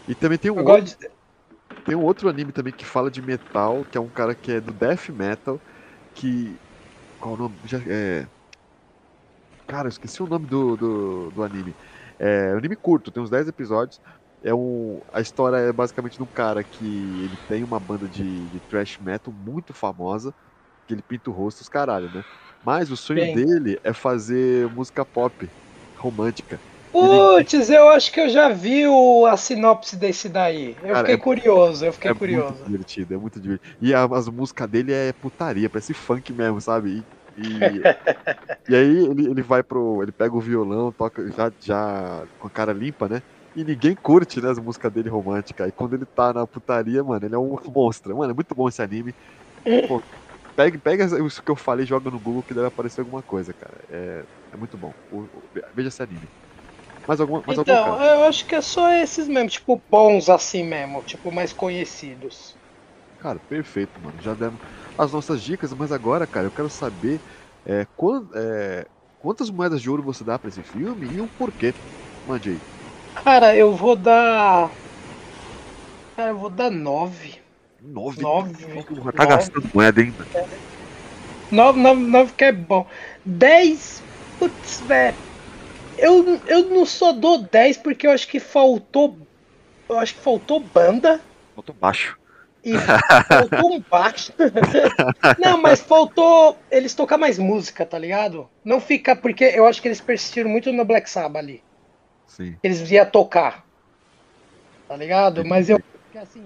E 0.06 0.14
também 0.14 0.38
tem 0.38 0.50
um, 0.50 0.58
Eu 0.58 0.64
outro, 0.64 0.84
de... 0.84 0.96
tem 1.84 1.96
um 1.96 2.02
outro 2.02 2.28
anime 2.28 2.52
também 2.52 2.72
que 2.74 2.84
fala 2.86 3.10
de 3.10 3.22
metal, 3.22 3.84
que 3.86 3.98
é 3.98 4.00
um 4.00 4.10
cara 4.10 4.34
que 4.36 4.52
é 4.52 4.60
do 4.60 4.74
death 4.74 5.10
metal, 5.10 5.62
que... 6.14 6.60
Qual 7.18 7.34
o 7.34 7.38
nome? 7.38 7.60
Já, 7.64 7.78
é... 7.86 8.28
Cara, 9.66 9.86
eu 9.86 9.90
esqueci 9.90 10.22
o 10.22 10.26
nome 10.26 10.46
do, 10.46 10.76
do, 10.76 11.30
do 11.30 11.42
anime. 11.42 11.76
É 12.18 12.54
um 12.54 12.58
anime 12.58 12.76
curto, 12.76 13.10
tem 13.10 13.22
uns 13.22 13.30
10 13.30 13.48
episódios. 13.48 14.00
É 14.42 14.52
um, 14.54 15.00
a 15.12 15.20
história 15.20 15.56
é 15.56 15.72
basicamente 15.72 16.16
de 16.16 16.22
um 16.22 16.26
cara 16.26 16.64
que 16.64 17.20
ele 17.22 17.36
tem 17.46 17.62
uma 17.64 17.78
banda 17.80 18.08
de, 18.08 18.48
de 18.50 18.60
thrash 18.60 18.98
metal 18.98 19.32
muito 19.32 19.72
famosa, 19.72 20.34
que 20.86 20.94
ele 20.94 21.02
pinta 21.02 21.30
o 21.30 21.32
rosto 21.32 21.60
os 21.62 21.68
caralho, 21.68 22.10
né? 22.10 22.24
Mas 22.62 22.90
o 22.90 22.96
sonho 22.96 23.26
Bem. 23.26 23.28
dele 23.28 23.78
é 23.84 23.92
fazer 23.92 24.68
música 24.70 25.04
pop 25.06 25.52
romântica. 25.96 26.62
Putz, 26.90 27.68
eu 27.70 27.88
acho 27.90 28.10
que 28.12 28.20
eu 28.20 28.28
já 28.30 28.48
vi 28.48 28.86
o, 28.86 29.26
a 29.26 29.36
sinopse 29.36 29.96
desse 29.96 30.28
daí. 30.28 30.78
Eu 30.82 30.94
Cara, 30.94 30.96
fiquei 30.96 31.16
é- 31.16 31.18
curioso, 31.18 31.84
eu 31.84 31.92
fiquei 31.92 32.12
é 32.12 32.14
curioso. 32.14 32.24
muito 32.28 32.54
divertido, 32.54 33.14
é 33.14 33.18
muito 33.18 33.40
divertido. 33.40 33.76
E 33.80 33.94
a- 33.94 34.04
as 34.06 34.28
músicas 34.28 34.68
dele 34.68 34.92
é 34.92 35.12
putaria, 35.14 35.70
parece 35.70 35.94
funk 35.94 36.32
mesmo, 36.32 36.60
sabe? 36.60 37.06
E, 37.36 37.80
e, 37.80 37.86
e 38.68 38.76
aí 38.76 39.06
ele, 39.06 39.28
ele 39.30 39.42
vai 39.42 39.62
pro. 39.64 40.02
Ele 40.02 40.12
pega 40.12 40.34
o 40.36 40.40
violão, 40.40 40.92
toca 40.92 41.30
já, 41.32 41.52
já 41.60 42.26
com 42.38 42.48
a 42.48 42.50
cara 42.52 42.72
limpa, 42.74 43.08
né? 43.08 43.22
E 43.54 43.64
ninguém 43.64 43.96
curte, 43.96 44.40
né, 44.42 44.50
as 44.50 44.58
músicas 44.60 44.92
dele 44.92 45.10
românticas. 45.10 45.68
E 45.68 45.72
quando 45.72 45.94
ele 45.94 46.06
tá 46.06 46.32
na 46.34 46.46
putaria, 46.46 47.04
mano, 47.04 47.26
ele 47.26 47.34
é 47.34 47.38
um 47.38 47.56
monstro. 47.74 48.16
Mano, 48.16 48.32
é 48.32 48.34
muito 48.34 48.54
bom 48.54 48.68
esse 48.68 48.82
anime. 48.82 49.14
Pô, 49.86 50.04
pega, 50.56 50.78
pega 50.80 51.04
isso 51.26 51.42
que 51.42 51.50
eu 51.50 51.56
falei 51.56 51.84
e 51.84 51.88
joga 51.88 52.10
no 52.10 52.20
Google 52.20 52.44
que 52.44 52.54
deve 52.54 52.66
aparecer 52.68 53.00
alguma 53.00 53.22
coisa, 53.22 53.54
cara. 53.54 53.78
É, 53.88 54.24
é 54.52 54.56
muito 54.56 54.78
bom. 54.78 54.94
O- 55.08 55.24
o- 55.24 55.50
veja 55.74 55.88
esse 55.88 56.02
anime. 56.02 56.30
Mais 57.06 57.20
alguma, 57.20 57.42
mais 57.46 57.58
algum 57.58 57.78
Então, 57.78 57.78
cara? 57.78 58.02
eu 58.02 58.24
acho 58.24 58.44
que 58.46 58.54
é 58.56 58.60
só 58.60 58.90
esses 58.94 59.28
mesmo, 59.28 59.48
tipo, 59.48 59.84
bons 59.88 60.28
assim 60.28 60.64
mesmo, 60.64 61.02
tipo, 61.04 61.30
mais 61.32 61.52
conhecidos. 61.52 62.58
Cara, 63.18 63.38
perfeito, 63.40 64.00
mano. 64.00 64.20
Já 64.20 64.34
demos 64.34 64.60
as 64.96 65.12
nossas 65.12 65.42
dicas, 65.42 65.72
mas 65.74 65.92
agora, 65.92 66.26
cara, 66.26 66.46
eu 66.48 66.52
quero 66.52 66.68
saber 66.68 67.22
é, 67.64 67.86
é, 68.34 68.90
quantas 69.18 69.48
moedas 69.50 69.80
de 69.80 69.88
ouro 69.90 70.02
você 70.02 70.24
dá 70.24 70.38
pra 70.38 70.48
esse 70.48 70.62
filme 70.64 71.06
e 71.08 71.20
o 71.20 71.28
porquê. 71.28 71.74
Mande 72.24 72.50
aí. 72.50 72.64
Cara, 73.14 73.56
eu 73.56 73.74
vou 73.74 73.96
dar. 73.96 74.78
Cara, 76.16 76.30
eu 76.30 76.38
vou 76.38 76.48
dar 76.48 76.70
nove. 76.70 77.41
Nove. 77.82 78.22
Nove. 78.22 78.54
Tá 79.16 79.24
gastando 79.24 79.68
moeda, 79.74 80.00
hein? 80.00 80.14
Nove, 81.50 81.80
nove, 81.80 82.00
nove 82.00 82.32
que 82.32 82.44
é 82.44 82.52
bom. 82.52 82.86
Dez. 83.24 84.02
Putz, 84.38 84.80
velho. 84.82 85.16
Eu, 85.98 86.40
eu 86.46 86.70
não 86.70 86.86
só 86.86 87.12
dou 87.12 87.42
dez 87.42 87.76
porque 87.76 88.06
eu 88.06 88.12
acho 88.12 88.28
que 88.28 88.40
faltou. 88.40 89.18
Eu 89.88 89.98
acho 89.98 90.14
que 90.14 90.20
faltou 90.20 90.60
banda. 90.60 91.20
Faltou 91.54 91.74
baixo. 91.74 92.18
E 92.64 92.72
faltou 92.78 93.74
um 93.74 93.80
baixo. 93.80 94.32
Não, 95.38 95.60
mas 95.60 95.80
faltou 95.80 96.56
eles 96.70 96.94
tocar 96.94 97.18
mais 97.18 97.36
música, 97.36 97.84
tá 97.84 97.98
ligado? 97.98 98.48
Não 98.64 98.80
fica. 98.80 99.16
Porque 99.16 99.44
eu 99.44 99.66
acho 99.66 99.82
que 99.82 99.88
eles 99.88 100.00
persistiram 100.00 100.48
muito 100.48 100.72
no 100.72 100.84
Black 100.84 101.10
Sabbath 101.10 101.42
ali. 101.42 101.62
Sim. 102.26 102.56
Eles 102.62 102.88
iam 102.90 103.04
tocar. 103.04 103.66
Tá 104.88 104.96
ligado? 104.96 105.44
Mas 105.44 105.68
eu. 105.68 105.80
Assim, 106.14 106.44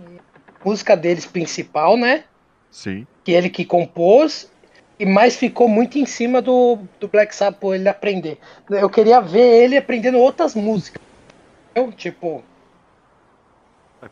música 0.65 0.97
deles 0.97 1.27
principal, 1.27 1.97
né? 1.97 2.25
Sim. 2.71 3.07
Que 3.25 3.33
ele 3.33 3.49
que 3.49 3.65
compôs. 3.65 4.51
E 4.99 5.05
mais 5.05 5.37
ficou 5.37 5.69
muito 5.69 5.99
em 5.99 6.07
cima 6.07 6.41
do, 6.41 6.79
do 6.99 7.07
Black 7.07 7.35
Sabbath 7.35 7.61
por 7.61 7.75
ele 7.75 7.89
aprender. 7.89 8.39
Eu 8.71 8.89
queria 8.89 9.21
ver 9.21 9.63
ele 9.63 9.77
aprendendo 9.77 10.17
outras 10.19 10.55
músicas. 10.55 11.03
Entendeu? 11.71 11.93
Tipo. 11.93 12.43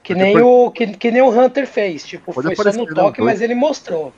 Que 0.03 0.15
nem, 0.15 0.41
o, 0.41 0.71
que, 0.71 0.89
que 0.89 1.11
nem 1.11 1.23
o 1.23 1.29
Hunter 1.29 1.67
fez. 1.67 2.05
Tipo, 2.05 2.35
Pode 2.35 2.55
foi 2.55 2.73
só 2.73 2.79
no 2.79 2.87
toque, 2.87 3.23
mas 3.23 3.41
ele 3.41 3.55
mostrou. 3.55 4.13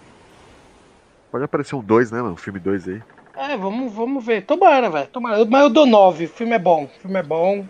Pode 1.31 1.45
aparecer 1.45 1.75
um 1.75 1.83
2, 1.83 2.11
né, 2.11 2.23
mano? 2.23 2.35
Um 2.35 2.37
filme 2.37 2.59
2 2.59 2.89
aí. 2.89 3.03
É, 3.37 3.57
vamos, 3.57 3.93
vamos 3.93 4.25
ver. 4.25 4.45
Tomara, 4.45 4.89
velho. 4.89 5.07
Tomara. 5.09 5.45
Mas 5.45 5.63
eu 5.63 5.69
dou 5.69 5.87
9. 5.87 6.25
O 6.25 6.29
filme 6.29 6.55
é 6.55 6.59
bom. 6.59 6.85
O 6.85 7.01
filme 7.01 7.19
é 7.19 7.23
bom. 7.23 7.67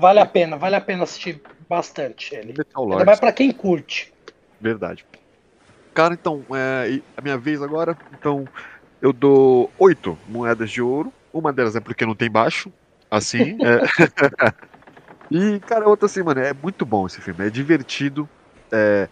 Vale 0.00 0.20
a 0.20 0.26
pena. 0.26 0.56
Vale 0.56 0.76
a 0.76 0.80
pena 0.80 1.04
assistir 1.04 1.42
bastante 1.68 2.34
ele. 2.34 2.54
Metal 2.54 2.90
Ainda 2.92 3.04
mais 3.04 3.20
pra 3.20 3.32
quem 3.32 3.52
curte. 3.52 4.12
Verdade. 4.60 5.04
Cara, 5.94 6.14
então, 6.14 6.44
é, 6.54 7.00
a 7.16 7.22
minha 7.22 7.38
vez 7.38 7.62
agora. 7.62 7.96
Então, 8.12 8.48
eu 9.00 9.12
dou 9.12 9.72
oito 9.78 10.18
moedas 10.26 10.70
de 10.70 10.80
ouro. 10.82 11.12
Uma 11.32 11.52
delas 11.52 11.76
é 11.76 11.80
porque 11.80 12.06
não 12.06 12.14
tem 12.16 12.30
baixo. 12.30 12.72
Assim. 13.10 13.38
é. 13.62 13.80
e, 15.30 15.60
cara, 15.60 15.88
outra 15.88 16.06
assim, 16.06 16.22
mano, 16.22 16.40
é 16.40 16.52
muito 16.54 16.86
bom 16.86 17.06
esse 17.06 17.20
filme. 17.20 17.46
É 17.46 17.50
divertido. 17.50 18.28
É, 18.72 19.08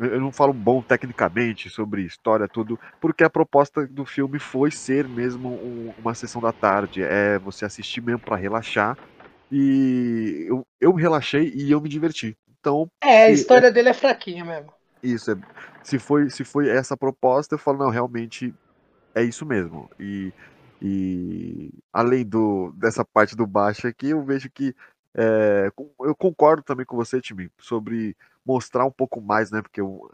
eu 0.00 0.20
não 0.20 0.32
falo 0.32 0.52
bom 0.52 0.80
tecnicamente 0.82 1.68
sobre 1.68 2.02
história, 2.04 2.48
tudo, 2.48 2.78
porque 3.00 3.24
a 3.24 3.30
proposta 3.30 3.84
do 3.88 4.06
filme 4.06 4.38
foi 4.38 4.70
ser 4.70 5.08
mesmo 5.08 5.48
um- 5.48 5.92
uma 5.98 6.14
sessão 6.14 6.40
da 6.40 6.52
tarde. 6.52 7.02
É 7.02 7.38
você 7.40 7.64
assistir 7.64 8.00
mesmo 8.00 8.20
pra 8.20 8.36
relaxar. 8.36 8.96
E 9.50 10.46
eu, 10.48 10.66
eu 10.80 10.92
relaxei 10.94 11.52
e 11.54 11.70
eu 11.70 11.80
me 11.80 11.88
diverti. 11.88 12.36
Então, 12.60 12.90
É, 13.00 13.24
a 13.24 13.30
história 13.30 13.70
dele 13.70 13.88
é 13.90 13.94
fraquinha 13.94 14.44
mesmo. 14.44 14.72
isso, 15.02 15.30
é, 15.30 15.34
se, 15.82 15.98
foi, 15.98 16.30
se 16.30 16.44
foi 16.44 16.68
essa 16.68 16.96
proposta, 16.96 17.54
eu 17.54 17.58
falo, 17.58 17.78
não, 17.78 17.90
realmente 17.90 18.54
é 19.14 19.22
isso 19.22 19.46
mesmo. 19.46 19.90
E, 19.98 20.32
e 20.82 21.70
além 21.92 22.24
do, 22.24 22.72
dessa 22.76 23.04
parte 23.04 23.36
do 23.36 23.46
baixo 23.46 23.86
aqui, 23.86 24.08
eu 24.10 24.24
vejo 24.24 24.50
que 24.50 24.74
é, 25.14 25.70
eu 26.00 26.14
concordo 26.14 26.62
também 26.62 26.86
com 26.86 26.96
você, 26.96 27.20
Timmy, 27.20 27.50
sobre 27.58 28.16
mostrar 28.44 28.84
um 28.84 28.90
pouco 28.90 29.20
mais, 29.20 29.50
né? 29.50 29.62
Porque 29.62 29.80
o, 29.82 30.10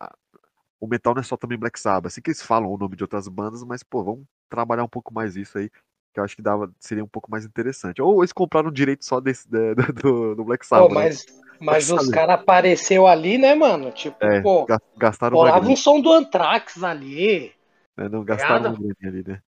o 0.80 0.86
metal 0.86 1.14
não 1.14 1.20
é 1.20 1.24
só 1.24 1.36
também 1.36 1.58
Black 1.58 1.78
Sabbath. 1.78 2.06
Assim 2.12 2.20
que 2.20 2.30
eles 2.30 2.42
falam 2.42 2.70
o 2.70 2.78
nome 2.78 2.96
de 2.96 3.04
outras 3.04 3.28
bandas, 3.28 3.62
mas, 3.64 3.82
pô, 3.82 4.04
vamos 4.04 4.24
trabalhar 4.48 4.84
um 4.84 4.88
pouco 4.88 5.12
mais 5.12 5.36
isso 5.36 5.58
aí, 5.58 5.70
que 6.14 6.20
eu 6.20 6.24
acho 6.24 6.36
que 6.36 6.42
dava, 6.42 6.72
seria 6.80 7.04
um 7.04 7.08
pouco 7.08 7.30
mais 7.30 7.44
interessante. 7.44 8.00
Ou 8.00 8.22
eles 8.22 8.32
compraram 8.32 8.68
o 8.68 8.72
direito 8.72 9.04
só 9.04 9.20
desse, 9.20 9.46
da- 9.50 9.74
do, 9.74 10.34
do 10.36 10.44
Black 10.44 10.64
Sabbath. 10.64 10.88
Pô, 10.88 10.94
né? 10.94 11.10
mas, 11.10 11.26
mas 11.60 11.88
Sabe? 11.90 12.04
os 12.06 12.08
caras 12.10 12.34
apareceu 12.36 13.06
ali, 13.06 13.36
né, 13.36 13.54
mano? 13.54 13.90
Tipo, 13.90 14.24
É, 14.24 14.40
pô, 14.42 14.66
ga- 14.66 14.80
gastaram 14.96 15.36
rolava 15.36 15.68
um 15.68 15.76
som 15.76 16.00
do 16.00 16.12
Anthrax 16.12 16.82
ali. 16.82 17.52
né? 17.96 18.08
Não 18.08 18.24
gastaram 18.24 18.66
uma 18.66 18.74
graninha 18.76 18.94
ali, 19.08 19.22
né? 19.26 19.42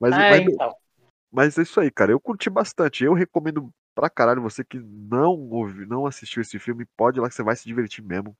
Mas, 0.00 0.16
é, 0.16 0.30
mas, 0.30 0.54
então. 0.54 0.74
Mas 1.32 1.58
é 1.58 1.62
isso 1.62 1.80
aí, 1.80 1.90
cara. 1.90 2.12
Eu 2.12 2.20
curti 2.20 2.50
bastante. 2.50 3.04
Eu 3.04 3.14
recomendo 3.14 3.72
pra 3.94 4.10
caralho 4.10 4.42
você 4.42 4.64
que 4.64 4.78
não 4.80 5.32
ouviu, 5.50 5.86
não 5.86 6.06
assistiu 6.06 6.42
esse 6.42 6.58
filme, 6.58 6.86
pode 6.96 7.18
ir 7.18 7.22
lá 7.22 7.28
que 7.28 7.34
você 7.34 7.42
vai 7.42 7.56
se 7.56 7.64
divertir 7.66 8.02
mesmo. 8.04 8.36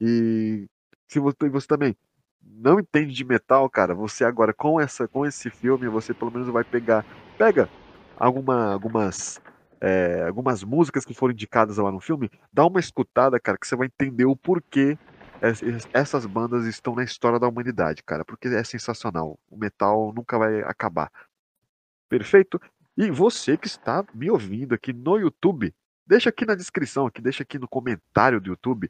E 0.00 0.68
se 1.08 1.20
você, 1.20 1.36
e 1.44 1.50
você 1.50 1.66
também 1.66 1.96
não 2.42 2.80
entende 2.80 3.12
de 3.14 3.24
metal, 3.24 3.68
cara, 3.70 3.94
você 3.94 4.24
agora 4.24 4.52
com 4.52 4.80
essa 4.80 5.06
com 5.08 5.24
esse 5.26 5.50
filme, 5.50 5.88
você 5.88 6.14
pelo 6.14 6.30
menos 6.30 6.48
vai 6.48 6.64
pegar, 6.64 7.04
pega 7.36 7.68
alguma 8.16 8.72
algumas 8.72 9.40
é, 9.80 10.24
algumas 10.26 10.64
músicas 10.64 11.04
que 11.04 11.14
foram 11.14 11.32
indicadas 11.32 11.76
lá 11.76 11.92
no 11.92 12.00
filme, 12.00 12.30
dá 12.52 12.66
uma 12.66 12.80
escutada, 12.80 13.38
cara, 13.38 13.56
que 13.58 13.66
você 13.66 13.76
vai 13.76 13.86
entender 13.86 14.24
o 14.24 14.34
porquê 14.36 14.98
es- 15.42 15.88
essas 15.92 16.26
bandas 16.26 16.66
estão 16.66 16.94
na 16.94 17.04
história 17.04 17.38
da 17.38 17.48
humanidade, 17.48 18.02
cara, 18.02 18.24
porque 18.24 18.48
é 18.48 18.64
sensacional. 18.64 19.38
O 19.48 19.56
metal 19.56 20.12
nunca 20.14 20.38
vai 20.38 20.60
acabar. 20.62 21.10
Perfeito? 22.08 22.60
E 22.96 23.10
você 23.10 23.56
que 23.56 23.66
está 23.66 24.04
me 24.12 24.30
ouvindo 24.30 24.74
aqui 24.74 24.92
no 24.92 25.16
YouTube, 25.16 25.72
deixa 26.06 26.30
aqui 26.30 26.44
na 26.44 26.54
descrição, 26.54 27.06
aqui, 27.06 27.20
deixa 27.20 27.42
aqui 27.42 27.58
no 27.58 27.68
comentário 27.68 28.40
do 28.40 28.48
YouTube 28.48 28.88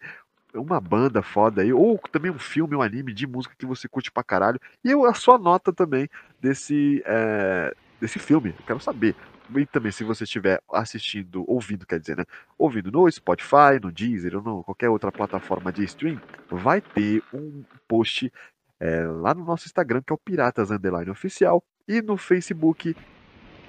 uma 0.55 0.81
banda 0.81 1.23
foda 1.23 1.63
aí, 1.63 1.73
ou 1.73 1.99
também 2.11 2.31
um 2.31 2.39
filme, 2.39 2.75
um 2.75 2.83
anime 2.83 3.13
de 3.13 3.27
música 3.27 3.55
que 3.57 3.67
você 3.67 3.89
curte 3.89 4.11
pra 4.11 4.23
caralho, 4.23 4.61
e 4.85 4.93
a 4.93 5.15
sua 5.15 5.39
nota 5.39 5.73
também 5.73 6.09
desse, 6.41 7.03
é, 7.07 7.75
desse 8.01 8.19
filme, 8.19 8.55
eu 8.59 8.67
quero 8.67 8.81
saber. 8.81 9.15
E 9.57 9.65
também, 9.65 9.91
se 9.91 10.05
você 10.05 10.25
estiver 10.25 10.61
assistindo, 10.71 11.43
ouvindo, 11.51 11.87
quer 11.87 11.99
dizer, 11.99 12.19
né? 12.19 12.25
Ouvindo 12.59 12.93
no 12.93 13.11
Spotify, 13.11 13.81
no 13.83 13.91
Deezer 13.91 14.37
ou 14.37 14.43
no 14.43 14.63
qualquer 14.63 14.91
outra 14.91 15.11
plataforma 15.11 15.73
de 15.73 15.85
stream, 15.85 16.21
vai 16.51 16.83
ter 16.83 17.23
um 17.33 17.65
post 17.87 18.31
é, 18.79 19.07
lá 19.07 19.33
no 19.33 19.45
nosso 19.45 19.67
Instagram, 19.67 20.03
que 20.03 20.13
é 20.13 20.15
o 20.15 20.19
Piratas 20.19 20.71
Underline 20.71 21.11
Oficial, 21.11 21.65
e 21.87 22.03
no 22.03 22.19
Facebook 22.19 22.95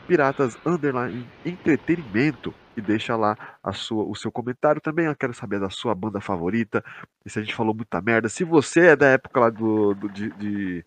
Piratas 0.06 0.58
Underline 0.66 1.26
Entretenimento 1.46 2.54
e 2.80 2.82
deixa 2.82 3.16
lá 3.16 3.38
a 3.64 3.72
sua, 3.74 4.04
o 4.06 4.16
seu 4.16 4.32
comentário 4.32 4.82
também. 4.82 5.06
Eu 5.06 5.16
quero 5.16 5.34
saber 5.34 5.60
da 5.60 5.70
sua 5.70 5.94
banda 5.96 6.20
favorita. 6.22 6.84
E 7.26 7.30
se 7.30 7.40
a 7.40 7.42
gente 7.42 7.56
falou 7.56 7.74
muita 7.76 8.02
merda. 8.02 8.28
Se 8.30 8.44
você 8.44 8.88
é 8.88 8.96
da 8.96 9.08
época 9.08 9.40
lá 9.40 9.50
do, 9.50 9.94
do- 9.94 10.10
de, 10.10 10.30
de- 10.32 10.86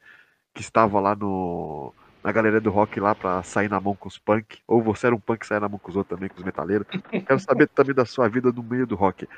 que 0.55 0.61
estava 0.61 1.01
lá 1.01 1.15
no 1.15 1.93
na 2.25 2.31
galera 2.31 2.61
do 2.61 2.71
rock 2.71 3.01
lá 3.01 3.17
pra 3.17 3.43
sair 3.43 3.69
na 3.69 3.81
mão 3.81 3.97
com 3.97 4.07
os 4.09 4.17
punk, 4.17 4.61
ou 4.69 4.81
você 4.81 5.07
era 5.09 5.15
um 5.17 5.19
punk 5.19 5.41
que 5.41 5.47
saia 5.49 5.59
na 5.61 5.69
mão 5.69 5.77
com 5.79 5.91
os 5.91 5.97
outros 5.97 6.17
também, 6.17 6.29
com 6.29 6.39
os 6.39 6.45
metaleiros. 6.45 6.87
Quero 7.11 7.41
saber 7.41 7.69
também 7.69 7.93
da 7.95 8.05
sua 8.05 8.29
vida 8.29 8.53
no 8.53 8.63
meio 8.63 8.87
do 8.87 8.95
rock. 8.95 9.29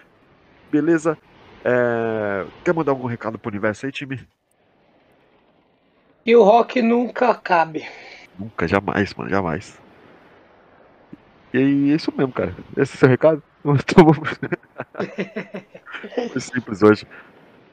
Beleza? 0.70 1.16
É, 1.64 2.44
Quer 2.62 2.74
mandar 2.74 2.92
algum 2.92 3.06
recado 3.06 3.38
pro 3.38 3.48
universo 3.50 3.86
aí, 3.86 3.92
time? 3.92 4.20
E 6.26 6.36
o 6.36 6.42
rock 6.42 6.82
nunca 6.82 7.34
cabe. 7.34 7.86
Nunca, 8.38 8.66
jamais, 8.68 9.14
mano, 9.14 9.30
jamais. 9.30 9.80
E 11.54 11.56
é 11.56 11.62
isso 11.94 12.12
mesmo, 12.16 12.32
cara. 12.32 12.52
Esse 12.76 12.94
é 12.94 12.96
o 12.96 12.98
seu 12.98 13.08
recado? 13.08 13.40
Muito 13.62 13.94
bom. 13.94 14.12
Foi 16.32 16.40
simples 16.40 16.82
hoje. 16.82 17.06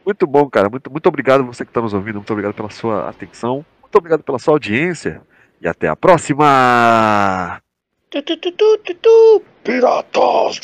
Muito 0.06 0.28
bom, 0.28 0.48
cara. 0.48 0.70
Muito, 0.70 0.92
muito 0.92 1.08
obrigado 1.08 1.44
você 1.44 1.66
que 1.66 1.72
está 1.72 1.82
nos 1.82 1.94
ouvindo. 1.94 2.16
Muito 2.16 2.32
obrigado 2.32 2.54
pela 2.54 2.70
sua 2.70 3.10
atenção. 3.10 3.66
Muito 3.82 3.96
obrigado 3.96 4.24
pela 4.24 4.38
sua 4.38 4.54
audiência. 4.54 5.22
E 5.60 5.68
até 5.68 5.88
a 5.88 5.96
próxima! 5.96 7.60
Tu, 8.12 8.22
tu, 8.22 8.38
tu. 8.38 9.42
Piratas! 9.64 10.60